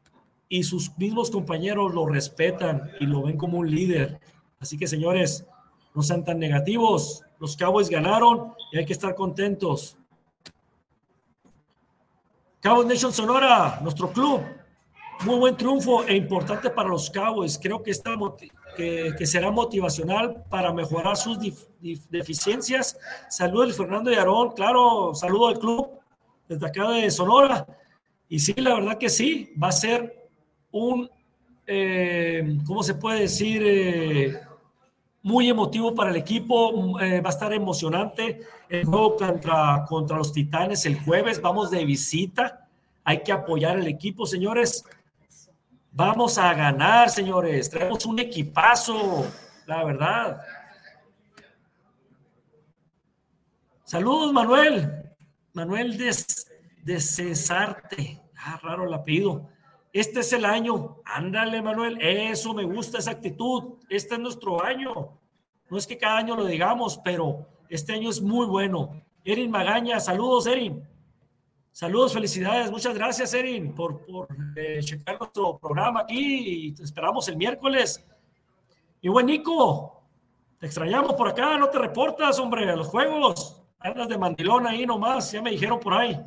y 0.48 0.62
sus 0.62 0.96
mismos 0.98 1.30
compañeros 1.30 1.94
lo 1.94 2.06
respetan 2.06 2.90
y 3.00 3.06
lo 3.06 3.22
ven 3.22 3.36
como 3.36 3.58
un 3.58 3.70
líder. 3.70 4.20
Así 4.60 4.78
que, 4.78 4.86
señores, 4.86 5.46
no 5.94 6.02
sean 6.02 6.24
tan 6.24 6.38
negativos. 6.38 7.22
Los 7.38 7.56
Cowboys 7.56 7.88
ganaron 7.88 8.54
y 8.72 8.78
hay 8.78 8.84
que 8.84 8.92
estar 8.92 9.14
contentos. 9.14 9.96
Cowboys 12.64 12.86
Nation 12.86 13.12
Sonora, 13.12 13.78
nuestro 13.82 14.10
club. 14.10 14.40
Muy 15.26 15.38
buen 15.38 15.54
triunfo 15.54 16.02
e 16.04 16.16
importante 16.16 16.70
para 16.70 16.88
los 16.88 17.10
Cowboys. 17.10 17.58
Creo 17.62 17.82
que, 17.82 17.90
está, 17.90 18.12
que, 18.74 19.26
será 19.26 19.50
motivacional 19.50 20.42
para 20.48 20.72
mejorar 20.72 21.14
sus 21.18 21.38
deficiencias. 22.08 22.98
Saludos 23.28 23.76
Fernando 23.76 24.10
y 24.10 24.14
Aarón. 24.14 24.52
Claro, 24.52 25.12
saludo 25.12 25.48
al 25.48 25.58
club 25.58 25.90
desde 26.48 26.66
acá 26.66 26.88
de 26.88 27.10
Sonora. 27.10 27.66
Y 28.30 28.38
sí, 28.38 28.54
la 28.56 28.72
verdad 28.72 28.96
que 28.96 29.10
sí, 29.10 29.52
va 29.62 29.68
a 29.68 29.72
ser 29.72 30.26
un, 30.72 31.10
eh, 31.66 32.56
¿cómo 32.66 32.82
se 32.82 32.94
puede 32.94 33.20
decir? 33.20 33.62
Eh, 33.62 34.40
muy 35.24 35.48
emotivo 35.48 35.94
para 35.94 36.10
el 36.10 36.16
equipo, 36.16 37.00
eh, 37.00 37.22
va 37.22 37.30
a 37.30 37.32
estar 37.32 37.50
emocionante 37.54 38.42
el 38.68 38.84
juego 38.84 39.16
contra, 39.16 39.86
contra 39.88 40.18
los 40.18 40.34
Titanes 40.34 40.84
el 40.84 41.00
jueves, 41.00 41.40
vamos 41.40 41.70
de 41.70 41.82
visita, 41.86 42.68
hay 43.02 43.22
que 43.22 43.32
apoyar 43.32 43.78
el 43.78 43.88
equipo, 43.88 44.26
señores. 44.26 44.84
Vamos 45.92 46.36
a 46.36 46.52
ganar, 46.52 47.08
señores, 47.08 47.70
traemos 47.70 48.04
un 48.04 48.18
equipazo, 48.18 49.26
la 49.66 49.82
verdad. 49.84 50.42
Saludos, 53.84 54.30
Manuel. 54.30 55.04
Manuel 55.54 55.96
de, 55.96 56.14
de 56.82 57.00
Cesarte. 57.00 58.20
Ah, 58.36 58.60
raro 58.62 58.86
el 58.86 58.92
apellido. 58.92 59.48
Este 59.94 60.20
es 60.20 60.32
el 60.32 60.44
año. 60.44 60.96
Ándale, 61.04 61.62
Manuel. 61.62 61.98
Eso 62.00 62.52
me 62.52 62.64
gusta, 62.64 62.98
esa 62.98 63.12
actitud. 63.12 63.74
Este 63.88 64.16
es 64.16 64.20
nuestro 64.20 64.60
año. 64.60 65.20
No 65.70 65.78
es 65.78 65.86
que 65.86 65.96
cada 65.96 66.18
año 66.18 66.34
lo 66.34 66.44
digamos, 66.44 66.98
pero 67.04 67.46
este 67.68 67.92
año 67.92 68.10
es 68.10 68.20
muy 68.20 68.44
bueno. 68.44 69.00
Erin 69.24 69.52
Magaña, 69.52 70.00
saludos, 70.00 70.48
Erin. 70.48 70.82
Saludos, 71.70 72.12
felicidades. 72.12 72.72
Muchas 72.72 72.92
gracias, 72.96 73.34
Erin, 73.34 73.72
por, 73.72 74.04
por 74.04 74.26
eh, 74.56 74.80
checar 74.82 75.16
nuestro 75.16 75.58
programa 75.58 76.00
aquí 76.00 76.66
y 76.66 76.72
te 76.72 76.82
esperamos 76.82 77.28
el 77.28 77.36
miércoles. 77.36 78.04
Y 79.00 79.08
buen 79.08 79.26
Nico, 79.26 80.02
te 80.58 80.66
extrañamos 80.66 81.14
por 81.14 81.28
acá, 81.28 81.56
no 81.56 81.68
te 81.68 81.78
reportas, 81.78 82.40
hombre, 82.40 82.68
a 82.68 82.74
los 82.74 82.88
juegos. 82.88 83.62
Andas 83.78 84.08
de 84.08 84.18
mandilón 84.18 84.66
ahí 84.66 84.86
nomás, 84.86 85.30
ya 85.30 85.40
me 85.40 85.52
dijeron 85.52 85.78
por 85.78 85.94
ahí. 85.94 86.20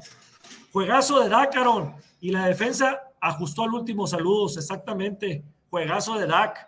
Juegazo 0.72 1.20
de 1.20 1.28
Dakaron 1.28 1.96
y 2.22 2.32
la 2.32 2.48
defensa 2.48 3.07
ajustó 3.28 3.64
al 3.64 3.74
último. 3.74 4.08
Saludos, 4.08 4.58
exactamente. 4.58 5.44
Juegazo 5.70 6.18
de 6.18 6.28
Dak. 6.28 6.68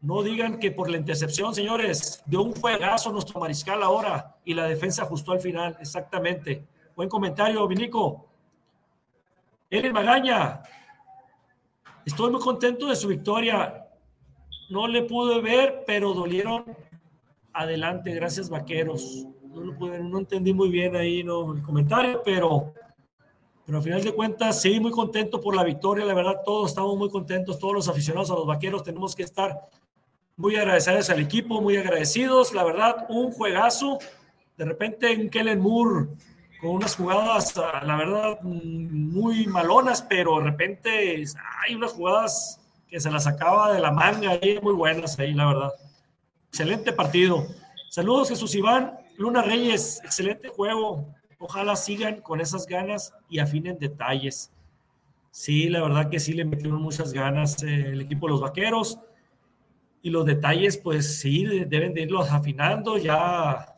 No 0.00 0.22
digan 0.22 0.58
que 0.60 0.70
por 0.70 0.88
la 0.88 0.96
intercepción, 0.96 1.54
señores, 1.54 2.22
dio 2.24 2.42
un 2.42 2.54
juegazo 2.54 3.10
nuestro 3.10 3.40
mariscal 3.40 3.82
ahora 3.82 4.36
y 4.44 4.54
la 4.54 4.66
defensa 4.66 5.02
ajustó 5.02 5.32
al 5.32 5.40
final. 5.40 5.76
Exactamente. 5.80 6.64
Buen 6.94 7.08
comentario, 7.08 7.66
Vinico. 7.66 8.26
Ellen 9.70 9.92
Magaña. 9.92 10.62
Estoy 12.04 12.30
muy 12.30 12.40
contento 12.40 12.86
de 12.86 12.96
su 12.96 13.08
victoria. 13.08 13.86
No 14.70 14.86
le 14.86 15.02
pude 15.02 15.40
ver, 15.40 15.82
pero 15.86 16.14
dolieron 16.14 16.64
adelante. 17.52 18.14
Gracias, 18.14 18.48
vaqueros. 18.48 19.26
No, 19.42 19.60
lo 19.60 19.76
pude, 19.76 19.98
no 20.00 20.18
entendí 20.18 20.54
muy 20.54 20.68
bien 20.70 20.94
ahí 20.94 21.24
¿no? 21.24 21.54
el 21.54 21.62
comentario, 21.62 22.22
pero 22.24 22.72
pero 23.68 23.80
al 23.80 23.84
final 23.84 24.02
de 24.02 24.14
cuentas, 24.14 24.62
sí, 24.62 24.80
muy 24.80 24.90
contento 24.90 25.42
por 25.42 25.54
la 25.54 25.62
victoria. 25.62 26.06
La 26.06 26.14
verdad, 26.14 26.40
todos 26.42 26.70
estamos 26.70 26.96
muy 26.96 27.10
contentos, 27.10 27.58
todos 27.58 27.74
los 27.74 27.86
aficionados 27.86 28.30
a 28.30 28.34
los 28.34 28.46
vaqueros 28.46 28.82
tenemos 28.82 29.14
que 29.14 29.24
estar 29.24 29.60
muy 30.38 30.56
agradecidos 30.56 31.10
al 31.10 31.20
equipo, 31.20 31.60
muy 31.60 31.76
agradecidos. 31.76 32.54
La 32.54 32.64
verdad, 32.64 33.04
un 33.10 33.30
juegazo. 33.30 33.98
De 34.56 34.64
repente 34.64 35.12
en 35.12 35.28
Kellen 35.28 35.60
Moore 35.60 36.06
con 36.62 36.70
unas 36.70 36.96
jugadas, 36.96 37.58
ah, 37.58 37.82
la 37.84 37.96
verdad, 37.96 38.40
muy 38.40 39.46
malonas, 39.46 40.00
pero 40.00 40.38
de 40.38 40.44
repente 40.44 41.22
hay 41.62 41.74
unas 41.74 41.92
jugadas 41.92 42.62
que 42.88 42.98
se 42.98 43.10
las 43.10 43.26
acaba 43.26 43.74
de 43.74 43.80
la 43.80 43.92
manga 43.92 44.30
ahí, 44.30 44.58
muy 44.62 44.72
buenas 44.72 45.18
ahí, 45.18 45.34
la 45.34 45.44
verdad. 45.44 45.72
Excelente 46.48 46.90
partido. 46.90 47.46
Saludos, 47.90 48.30
Jesús 48.30 48.54
Iván. 48.54 48.98
Luna 49.18 49.42
Reyes, 49.42 50.00
excelente 50.02 50.48
juego. 50.48 51.17
Ojalá 51.38 51.76
sigan 51.76 52.20
con 52.20 52.40
esas 52.40 52.66
ganas 52.66 53.14
y 53.28 53.38
afinen 53.38 53.78
detalles. 53.78 54.52
Sí, 55.30 55.68
la 55.68 55.82
verdad 55.82 56.10
que 56.10 56.18
sí 56.18 56.32
le 56.32 56.44
metieron 56.44 56.82
muchas 56.82 57.12
ganas 57.12 57.62
eh, 57.62 57.90
el 57.92 58.00
equipo 58.00 58.26
de 58.26 58.32
los 58.32 58.40
vaqueros. 58.40 58.98
Y 60.02 60.10
los 60.10 60.24
detalles, 60.24 60.76
pues 60.78 61.20
sí, 61.20 61.44
deben 61.66 61.94
de 61.94 62.02
irlos 62.02 62.30
afinando. 62.30 62.98
Ya, 62.98 63.76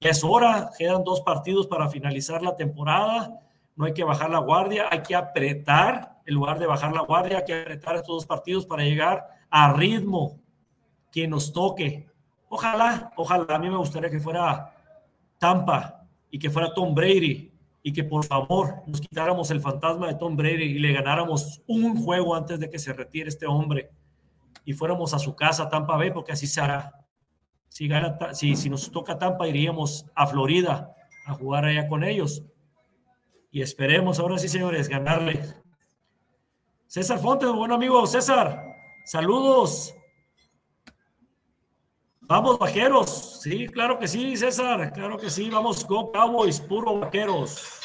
ya 0.00 0.10
es 0.10 0.24
hora, 0.24 0.70
quedan 0.76 1.04
dos 1.04 1.20
partidos 1.20 1.66
para 1.66 1.88
finalizar 1.88 2.42
la 2.42 2.56
temporada. 2.56 3.40
No 3.76 3.84
hay 3.84 3.94
que 3.94 4.04
bajar 4.04 4.30
la 4.30 4.38
guardia, 4.38 4.86
hay 4.90 5.02
que 5.02 5.14
apretar, 5.14 6.16
en 6.24 6.34
lugar 6.34 6.58
de 6.58 6.66
bajar 6.66 6.92
la 6.92 7.02
guardia, 7.02 7.38
hay 7.38 7.44
que 7.44 7.60
apretar 7.60 7.96
estos 7.96 8.08
dos 8.08 8.26
partidos 8.26 8.66
para 8.66 8.82
llegar 8.82 9.28
a 9.50 9.72
ritmo 9.72 10.40
que 11.12 11.28
nos 11.28 11.52
toque. 11.52 12.08
Ojalá, 12.48 13.12
ojalá, 13.16 13.54
a 13.54 13.58
mí 13.58 13.68
me 13.68 13.76
gustaría 13.76 14.10
que 14.10 14.20
fuera 14.20 14.72
Tampa, 15.38 16.05
y 16.36 16.38
que 16.38 16.50
fuera 16.50 16.74
Tom 16.74 16.94
Brady 16.94 17.50
y 17.82 17.94
que 17.94 18.04
por 18.04 18.22
favor 18.22 18.82
nos 18.86 19.00
quitáramos 19.00 19.50
el 19.50 19.58
fantasma 19.58 20.06
de 20.06 20.16
Tom 20.16 20.36
Brady 20.36 20.64
y 20.64 20.78
le 20.78 20.92
ganáramos 20.92 21.62
un 21.66 21.96
juego 21.96 22.34
antes 22.34 22.60
de 22.60 22.68
que 22.68 22.78
se 22.78 22.92
retire 22.92 23.30
este 23.30 23.46
hombre 23.46 23.88
y 24.62 24.74
fuéramos 24.74 25.14
a 25.14 25.18
su 25.18 25.34
casa, 25.34 25.70
Tampa 25.70 25.96
Bay, 25.96 26.10
porque 26.10 26.32
así 26.32 26.46
se 26.46 26.60
hará. 26.60 26.92
Si, 27.68 27.88
si, 28.34 28.54
si 28.54 28.68
nos 28.68 28.90
toca 28.90 29.16
Tampa, 29.16 29.48
iríamos 29.48 30.04
a 30.14 30.26
Florida 30.26 30.94
a 31.24 31.32
jugar 31.32 31.64
allá 31.64 31.88
con 31.88 32.04
ellos. 32.04 32.42
Y 33.50 33.62
esperemos, 33.62 34.18
ahora 34.18 34.36
sí, 34.36 34.50
señores, 34.50 34.90
ganarle. 34.90 35.40
César 36.86 37.18
Fonte, 37.18 37.46
buen 37.46 37.72
amigo 37.72 38.06
César, 38.06 38.62
saludos. 39.06 39.94
Vamos, 42.28 42.58
vaqueros. 42.58 43.40
Sí, 43.40 43.68
claro 43.68 44.00
que 44.00 44.08
sí, 44.08 44.36
César. 44.36 44.92
Claro 44.92 45.16
que 45.16 45.30
sí. 45.30 45.48
Vamos, 45.48 45.86
Go 45.86 46.10
Cowboys, 46.10 46.60
puro 46.60 46.98
vaqueros. 46.98 47.80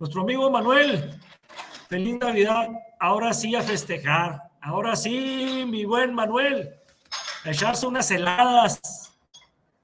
Nuestro 0.00 0.22
amigo 0.22 0.50
Manuel. 0.50 1.20
Feliz 1.88 2.18
Navidad. 2.18 2.70
Ahora 2.98 3.32
sí 3.32 3.54
a 3.54 3.62
festejar. 3.62 4.50
Ahora 4.60 4.96
sí, 4.96 5.64
mi 5.64 5.84
buen 5.84 6.12
Manuel. 6.12 6.74
A 7.44 7.50
echarse 7.50 7.86
unas 7.86 8.10
heladas. 8.10 8.80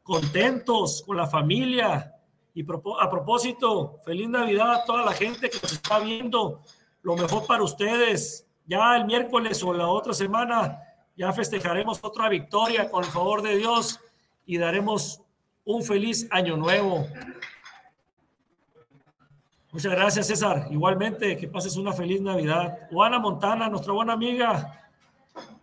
Contentos 0.02 1.04
con 1.06 1.16
la 1.16 1.28
familia. 1.28 2.16
Y 2.52 2.64
a 2.64 3.08
propósito, 3.08 4.00
feliz 4.04 4.28
Navidad 4.28 4.74
a 4.74 4.84
toda 4.84 5.04
la 5.04 5.12
gente 5.12 5.48
que 5.48 5.58
nos 5.62 5.72
está 5.72 6.00
viendo. 6.00 6.62
Lo 7.02 7.16
mejor 7.16 7.46
para 7.46 7.62
ustedes 7.62 8.43
ya 8.66 8.96
el 8.96 9.04
miércoles 9.04 9.62
o 9.62 9.72
la 9.72 9.88
otra 9.88 10.14
semana 10.14 10.80
ya 11.16 11.32
festejaremos 11.32 12.00
otra 12.02 12.28
victoria 12.28 12.90
con 12.90 13.04
el 13.04 13.10
favor 13.10 13.42
de 13.42 13.56
Dios 13.56 14.00
y 14.46 14.58
daremos 14.58 15.20
un 15.64 15.82
feliz 15.82 16.26
año 16.30 16.56
nuevo. 16.56 17.06
Muchas 19.70 19.92
gracias, 19.92 20.26
César. 20.26 20.68
Igualmente, 20.70 21.36
que 21.36 21.48
pases 21.48 21.76
una 21.76 21.92
feliz 21.92 22.20
Navidad. 22.20 22.78
Juana 22.90 23.18
Montana, 23.18 23.68
nuestra 23.68 23.92
buena 23.92 24.12
amiga. 24.12 24.80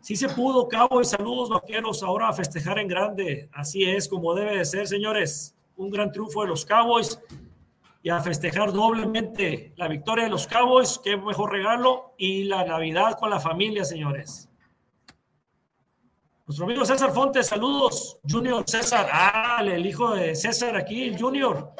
Sí 0.02 0.16
se 0.16 0.28
pudo, 0.28 0.68
Cabo, 0.68 1.00
y 1.00 1.06
saludos 1.06 1.50
vaqueros, 1.50 2.04
ahora 2.04 2.28
a 2.28 2.34
festejar 2.34 2.80
en 2.80 2.88
grande. 2.88 3.50
Así 3.54 3.84
es, 3.84 4.08
como 4.10 4.34
debe 4.34 4.58
de 4.58 4.66
ser, 4.66 4.88
señores. 4.88 5.56
Un 5.78 5.90
gran 5.90 6.12
triunfo 6.12 6.42
de 6.42 6.50
los 6.50 6.66
Cowboys 6.66 7.20
y 8.04 8.10
a 8.10 8.20
festejar 8.20 8.72
doblemente 8.72 9.74
la 9.76 9.88
victoria 9.88 10.24
de 10.24 10.32
los 10.32 10.48
Cowboys, 10.48 11.00
qué 11.04 11.18
mejor 11.18 11.52
regalo, 11.52 12.16
y 12.18 12.46
la 12.46 12.66
Navidad 12.66 13.18
con 13.20 13.30
la 13.30 13.40
familia, 13.40 13.86
señores. 13.86 14.50
Nuestro 16.48 16.66
amigo 16.66 16.84
César 16.84 17.12
Fontes, 17.12 17.48
saludos. 17.48 18.20
Junior 18.30 18.64
César, 18.68 19.08
ah, 19.12 19.62
el 19.64 19.86
hijo 19.86 20.16
de 20.16 20.36
César 20.36 20.76
aquí, 20.76 21.04
el 21.04 21.20
Junior. 21.20 21.72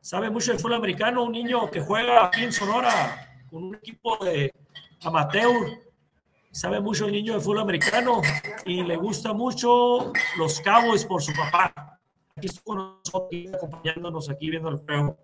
Sabe 0.00 0.30
mucho 0.30 0.52
del 0.52 0.60
fútbol 0.60 0.74
americano, 0.74 1.24
un 1.24 1.32
niño 1.32 1.70
que 1.70 1.80
juega 1.80 2.26
aquí 2.26 2.44
en 2.44 2.52
Sonora 2.52 3.28
con 3.50 3.64
un 3.64 3.74
equipo 3.74 4.16
de 4.24 4.52
amateur. 5.02 5.50
Sabe 6.52 6.80
mucho 6.80 7.06
el 7.06 7.12
niño 7.12 7.34
de 7.34 7.40
fútbol 7.40 7.60
americano 7.60 8.20
y 8.66 8.82
le 8.82 8.96
gusta 8.96 9.32
mucho 9.32 10.12
los 10.36 10.60
Cowboys 10.60 11.04
por 11.06 11.22
su 11.22 11.32
papá. 11.32 11.98
Aquí 12.36 12.46
estuvo 12.46 12.74
nosotros 12.74 13.54
acompañándonos 13.54 14.28
aquí 14.30 14.50
viendo 14.50 14.68
el 14.68 14.76
juego. 14.76 15.18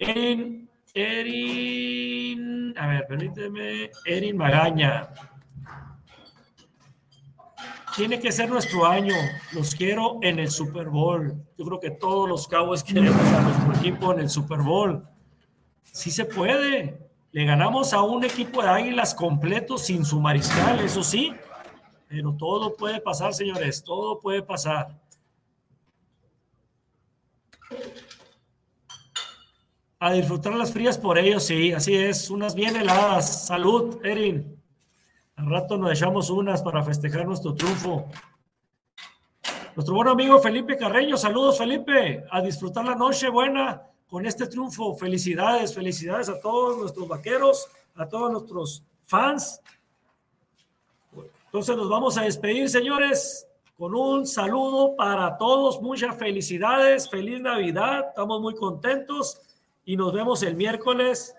Erin, 0.00 0.66
Erin, 0.94 2.74
a 2.78 2.86
ver, 2.86 3.06
permíteme, 3.06 3.90
Erin 4.06 4.34
Magaña. 4.34 5.10
Tiene 7.94 8.18
que 8.18 8.32
ser 8.32 8.48
nuestro 8.48 8.86
año. 8.86 9.14
Los 9.52 9.74
quiero 9.74 10.18
en 10.22 10.38
el 10.38 10.50
Super 10.50 10.88
Bowl. 10.88 11.44
Yo 11.58 11.64
creo 11.66 11.78
que 11.78 11.90
todos 11.90 12.26
los 12.26 12.48
Cowboys 12.48 12.82
queremos 12.82 13.20
a 13.20 13.42
nuestro 13.42 13.74
equipo 13.74 14.12
en 14.14 14.20
el 14.20 14.30
Super 14.30 14.60
Bowl. 14.60 15.06
Sí 15.82 16.10
se 16.10 16.24
puede. 16.24 17.10
Le 17.32 17.44
ganamos 17.44 17.92
a 17.92 18.00
un 18.00 18.24
equipo 18.24 18.62
de 18.62 18.70
Águilas 18.70 19.14
completo 19.14 19.76
sin 19.76 20.06
su 20.06 20.18
mariscal, 20.18 20.80
eso 20.80 21.02
sí. 21.02 21.34
Pero 22.08 22.32
todo 22.32 22.74
puede 22.74 23.02
pasar, 23.02 23.34
señores. 23.34 23.84
Todo 23.84 24.18
puede 24.18 24.42
pasar. 24.42 24.99
A 30.02 30.12
disfrutar 30.12 30.54
las 30.54 30.72
frías 30.72 30.96
por 30.96 31.18
ellos, 31.18 31.44
sí, 31.44 31.74
así 31.74 31.94
es. 31.94 32.30
Unas 32.30 32.54
bien 32.54 32.74
heladas. 32.74 33.46
Salud, 33.46 33.98
Erin. 34.02 34.58
Al 35.36 35.50
rato 35.50 35.76
nos 35.76 35.92
echamos 35.92 36.30
unas 36.30 36.62
para 36.62 36.82
festejar 36.82 37.26
nuestro 37.26 37.52
triunfo. 37.52 38.06
Nuestro 39.76 39.94
buen 39.94 40.08
amigo 40.08 40.38
Felipe 40.38 40.78
Carreño, 40.78 41.18
saludos 41.18 41.58
Felipe, 41.58 42.24
a 42.30 42.40
disfrutar 42.40 42.86
la 42.86 42.94
noche 42.94 43.28
buena 43.28 43.82
con 44.08 44.24
este 44.24 44.46
triunfo. 44.46 44.96
Felicidades, 44.96 45.74
felicidades 45.74 46.30
a 46.30 46.40
todos 46.40 46.78
nuestros 46.78 47.06
vaqueros, 47.06 47.68
a 47.94 48.08
todos 48.08 48.32
nuestros 48.32 48.82
fans. 49.04 49.60
Entonces 51.44 51.76
nos 51.76 51.90
vamos 51.90 52.16
a 52.16 52.22
despedir, 52.22 52.70
señores, 52.70 53.46
con 53.76 53.94
un 53.94 54.26
saludo 54.26 54.96
para 54.96 55.36
todos. 55.36 55.82
Muchas 55.82 56.16
felicidades, 56.16 57.10
feliz 57.10 57.38
Navidad, 57.42 58.06
estamos 58.08 58.40
muy 58.40 58.54
contentos 58.54 59.42
y 59.84 59.96
nos 59.96 60.12
vemos 60.12 60.42
el 60.42 60.56
miércoles 60.56 61.34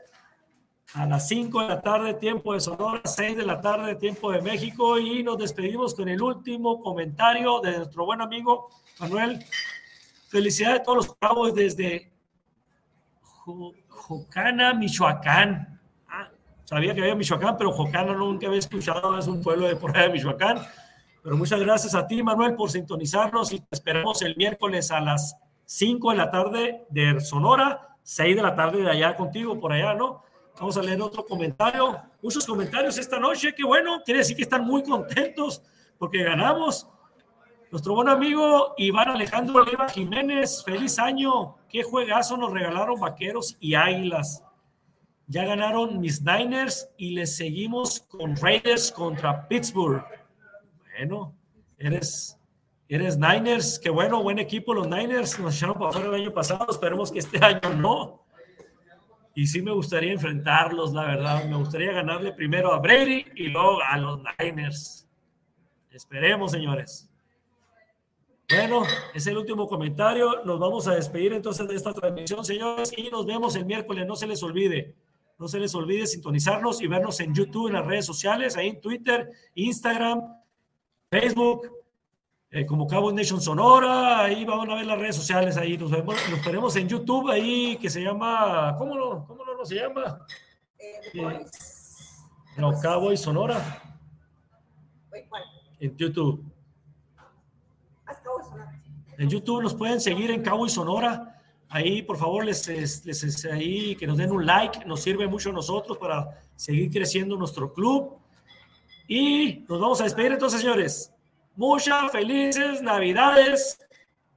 a 0.94 1.06
las 1.06 1.28
5 1.28 1.62
de 1.62 1.68
la 1.68 1.82
tarde, 1.82 2.14
tiempo 2.16 2.54
de 2.54 2.60
Sonora, 2.60 3.02
6 3.04 3.38
de 3.38 3.46
la 3.46 3.62
tarde, 3.62 3.96
tiempo 3.96 4.32
de 4.32 4.42
México, 4.42 5.00
y 5.00 5.24
nos 5.24 5.38
despedimos 5.38 5.96
con 5.96 6.10
el 6.10 6.22
último 6.22 6.82
comentario 6.82 7.62
de 7.62 7.78
nuestro 7.78 8.06
buen 8.06 8.22
amigo 8.22 8.70
Manuel. 9.00 9.44
Felicidades 10.28 10.82
a 10.82 10.84
todos 10.84 11.08
los 11.08 11.16
cabos 11.16 11.56
desde 11.56 12.12
Jocana, 13.88 14.74
Michoacán. 14.74 15.80
Ah, 16.10 16.30
sabía 16.66 16.94
que 16.94 17.02
había 17.02 17.16
Michoacán, 17.16 17.58
pero 17.58 17.72
Jocana 17.72 18.14
nunca 18.14 18.48
había 18.48 18.60
escuchado, 18.60 19.18
es 19.18 19.28
un 19.28 19.42
pueblo 19.42 19.68
de 19.68 19.76
por 19.76 19.92
allá 19.92 20.08
de 20.08 20.14
Michoacán. 20.14 20.60
Pero 21.24 21.38
muchas 21.38 21.60
gracias 21.60 21.94
a 21.96 22.08
ti, 22.08 22.22
Manuel, 22.24 22.56
por 22.56 22.70
sintonizarnos 22.70 23.54
y 23.54 23.60
te 23.60 23.68
esperamos 23.72 24.22
el 24.24 24.36
miércoles 24.36 24.92
a 24.92 25.00
las 25.00 25.38
5 25.66 26.12
de 26.12 26.18
la 26.18 26.32
tarde 26.32 26.86
de 26.90 27.20
Sonora, 27.22 27.91
6 28.04 28.36
de 28.36 28.42
la 28.42 28.56
tarde 28.56 28.82
de 28.82 28.90
allá 28.90 29.16
contigo, 29.16 29.60
por 29.60 29.72
allá, 29.74 29.94
¿no? 29.94 30.24
Vamos 30.60 30.78
a 30.78 30.82
leer 30.82 31.02
otro 31.02 31.26
comentario. 31.26 32.00
Muchos 32.22 32.46
comentarios 32.46 32.98
esta 32.98 33.20
noche. 33.20 33.54
Qué 33.56 33.64
bueno. 33.64 34.02
Quiere 34.04 34.20
decir 34.20 34.36
que 34.36 34.44
están 34.44 34.66
muy 34.66 34.84
contentos 34.84 35.62
porque 35.98 36.24
ganamos. 36.24 36.88
Nuestro 37.72 37.96
buen 37.96 38.10
amigo 38.10 38.74
Iván 38.78 39.10
Alejandro 39.10 39.62
Oliva 39.62 39.88
Jiménez. 39.90 40.64
Feliz 40.64 41.00
año. 41.00 41.56
Qué 41.70 41.84
juegazo 41.84 42.38
nos 42.38 42.52
regalaron 42.52 43.00
vaqueros 43.00 43.56
y 43.60 43.76
águilas. 43.76 44.44
Ya 45.28 45.46
ganaron 45.46 46.00
mis 46.02 46.22
Niners 46.22 46.90
y 46.98 47.12
les 47.12 47.38
seguimos 47.38 48.02
con 48.02 48.36
Raiders 48.36 48.92
contra 48.92 49.48
Pittsburgh. 49.48 50.04
Bueno, 50.98 51.34
eres, 51.78 52.38
eres 52.96 53.18
Niners. 53.18 53.80
Qué 53.80 53.90
bueno, 53.90 54.22
buen 54.22 54.40
equipo 54.40 54.74
los 54.74 54.88
Niners. 54.88 55.40
Nos 55.40 55.56
echaron 55.56 55.76
para 55.76 55.90
afuera 55.90 56.10
el 56.10 56.16
año 56.16 56.34
pasado. 56.34 56.68
Esperemos 56.70 57.12
que 57.12 57.20
este 57.20 57.38
año 57.44 57.74
no 57.76 58.22
y 59.34 59.48
sí 59.48 59.62
me 59.62 59.72
gustaría 59.72 60.12
enfrentarlos, 60.12 60.94
la 60.94 61.06
verdad. 61.06 61.46
Me 61.46 61.56
gustaría 61.56 61.92
ganarle 61.94 62.34
primero 62.34 62.74
a 62.74 62.80
Brady 62.80 63.26
y 63.36 63.48
luego 63.48 63.82
a 63.82 63.98
los 63.98 64.20
Niners. 64.40 65.08
Esperemos, 65.90 66.52
señores. 66.52 67.10
Bueno, 68.50 68.84
es 69.14 69.26
el 69.28 69.38
último 69.38 69.68
comentario. 69.68 70.44
Nos 70.44 70.60
vamos 70.60 70.88
a 70.88 70.96
despedir 70.96 71.32
entonces 71.32 71.68
de 71.68 71.76
esta 71.76 71.94
transmisión, 71.94 72.44
señores, 72.44 72.92
y 72.98 73.10
nos 73.10 73.26
vemos 73.26 73.56
el 73.56 73.66
miércoles. 73.66 74.06
No 74.06 74.18
se 74.18 74.28
les 74.28 74.44
olvide, 74.44 74.96
no 75.40 75.48
se 75.48 75.60
les 75.60 75.74
olvide 75.74 76.06
sintonizarnos 76.08 76.82
y 76.82 76.88
vernos 76.88 77.20
en 77.22 77.34
YouTube, 77.34 77.68
en 77.68 77.74
las 77.74 77.86
redes 77.86 78.06
sociales, 78.06 78.58
ahí 78.58 78.68
en 78.68 78.82
Twitter, 78.82 79.32
Instagram, 79.56 80.22
Facebook, 81.10 81.81
eh, 82.54 82.66
como 82.66 82.86
Cabo 82.86 83.14
Nation 83.14 83.40
Sonora, 83.40 84.24
ahí 84.24 84.44
vamos 84.44 84.68
a 84.68 84.76
ver 84.76 84.86
las 84.86 85.00
redes 85.00 85.16
sociales, 85.16 85.56
ahí 85.56 85.78
nos 85.78 85.90
vemos, 85.90 86.16
nos 86.30 86.44
veremos 86.44 86.76
en 86.76 86.90
YouTube, 86.90 87.30
ahí 87.30 87.78
que 87.78 87.90
se 87.90 88.02
llama, 88.02 88.76
¿cómo 88.78 88.96
no, 88.96 89.26
cómo 89.26 89.46
no, 89.46 89.66
se 89.66 89.76
llama? 89.76 90.26
Eh, 90.78 91.00
eh, 91.14 91.46
no, 92.58 92.78
Cabo 92.82 93.14
y 93.14 93.16
Sonora. 93.18 93.82
En 95.80 95.96
YouTube. 95.96 96.44
En 99.18 99.30
YouTube 99.30 99.64
nos 99.64 99.74
pueden 99.74 100.02
seguir 100.02 100.30
en 100.32 100.42
Cabo 100.42 100.66
y 100.66 100.70
Sonora. 100.70 101.42
Ahí, 101.70 102.02
por 102.02 102.18
favor, 102.18 102.44
les, 102.44 102.68
les, 102.68 103.06
les, 103.06 103.46
ahí 103.46 103.96
que 103.96 104.06
nos 104.06 104.18
den 104.18 104.30
un 104.30 104.46
like, 104.46 104.84
nos 104.84 105.00
sirve 105.00 105.26
mucho 105.26 105.52
a 105.52 105.54
nosotros 105.54 105.98
para 105.98 106.42
seguir 106.58 106.92
creciendo 106.92 107.38
nuestro 107.38 107.72
club. 107.72 108.18
Y 109.08 109.64
nos 109.70 109.80
vamos 109.80 110.02
a 110.02 110.04
despedir 110.04 110.34
entonces, 110.34 110.60
señores. 110.60 111.14
Muchas 111.56 112.12
felices 112.12 112.82
Navidades. 112.82 113.80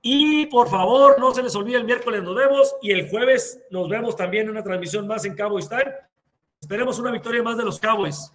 Y 0.02 0.46
por 0.46 0.68
favor, 0.68 1.18
no 1.18 1.32
se 1.32 1.42
les 1.42 1.56
olvide 1.56 1.78
el 1.78 1.84
miércoles 1.84 2.22
nos 2.22 2.34
vemos 2.34 2.76
y 2.82 2.90
el 2.90 3.08
jueves 3.08 3.58
nos 3.70 3.88
vemos 3.88 4.14
también 4.14 4.44
en 4.44 4.50
una 4.50 4.62
transmisión 4.62 5.06
más 5.06 5.24
en 5.24 5.34
Cowboys 5.34 5.68
Time. 5.68 5.94
Esperemos 6.60 6.98
una 6.98 7.10
victoria 7.10 7.42
más 7.42 7.56
de 7.56 7.64
los 7.64 7.80
Cowboys. 7.80 8.30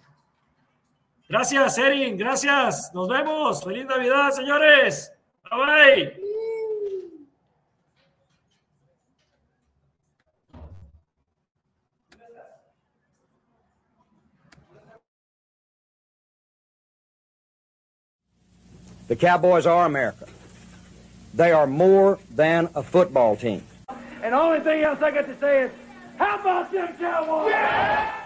Gracias, 1.28 1.78
Erin. 1.78 2.16
Gracias. 2.16 2.90
Nos 2.92 3.08
vemos. 3.08 3.62
Feliz 3.62 3.86
Navidad, 3.86 4.32
señores. 4.32 5.12
Bye 5.48 5.58
bye. 5.58 6.29
The 19.10 19.16
Cowboys 19.16 19.66
are 19.66 19.86
America. 19.86 20.26
They 21.34 21.50
are 21.50 21.66
more 21.66 22.20
than 22.30 22.68
a 22.76 22.82
football 22.84 23.34
team. 23.34 23.64
And 24.22 24.32
the 24.32 24.38
only 24.40 24.60
thing 24.60 24.84
else 24.84 25.02
I 25.02 25.10
got 25.10 25.26
to 25.26 25.36
say 25.40 25.62
is, 25.62 25.72
how 26.16 26.38
about 26.38 26.70
them 26.70 26.94
Cowboys? 26.96 27.50
Yeah! 27.50 28.19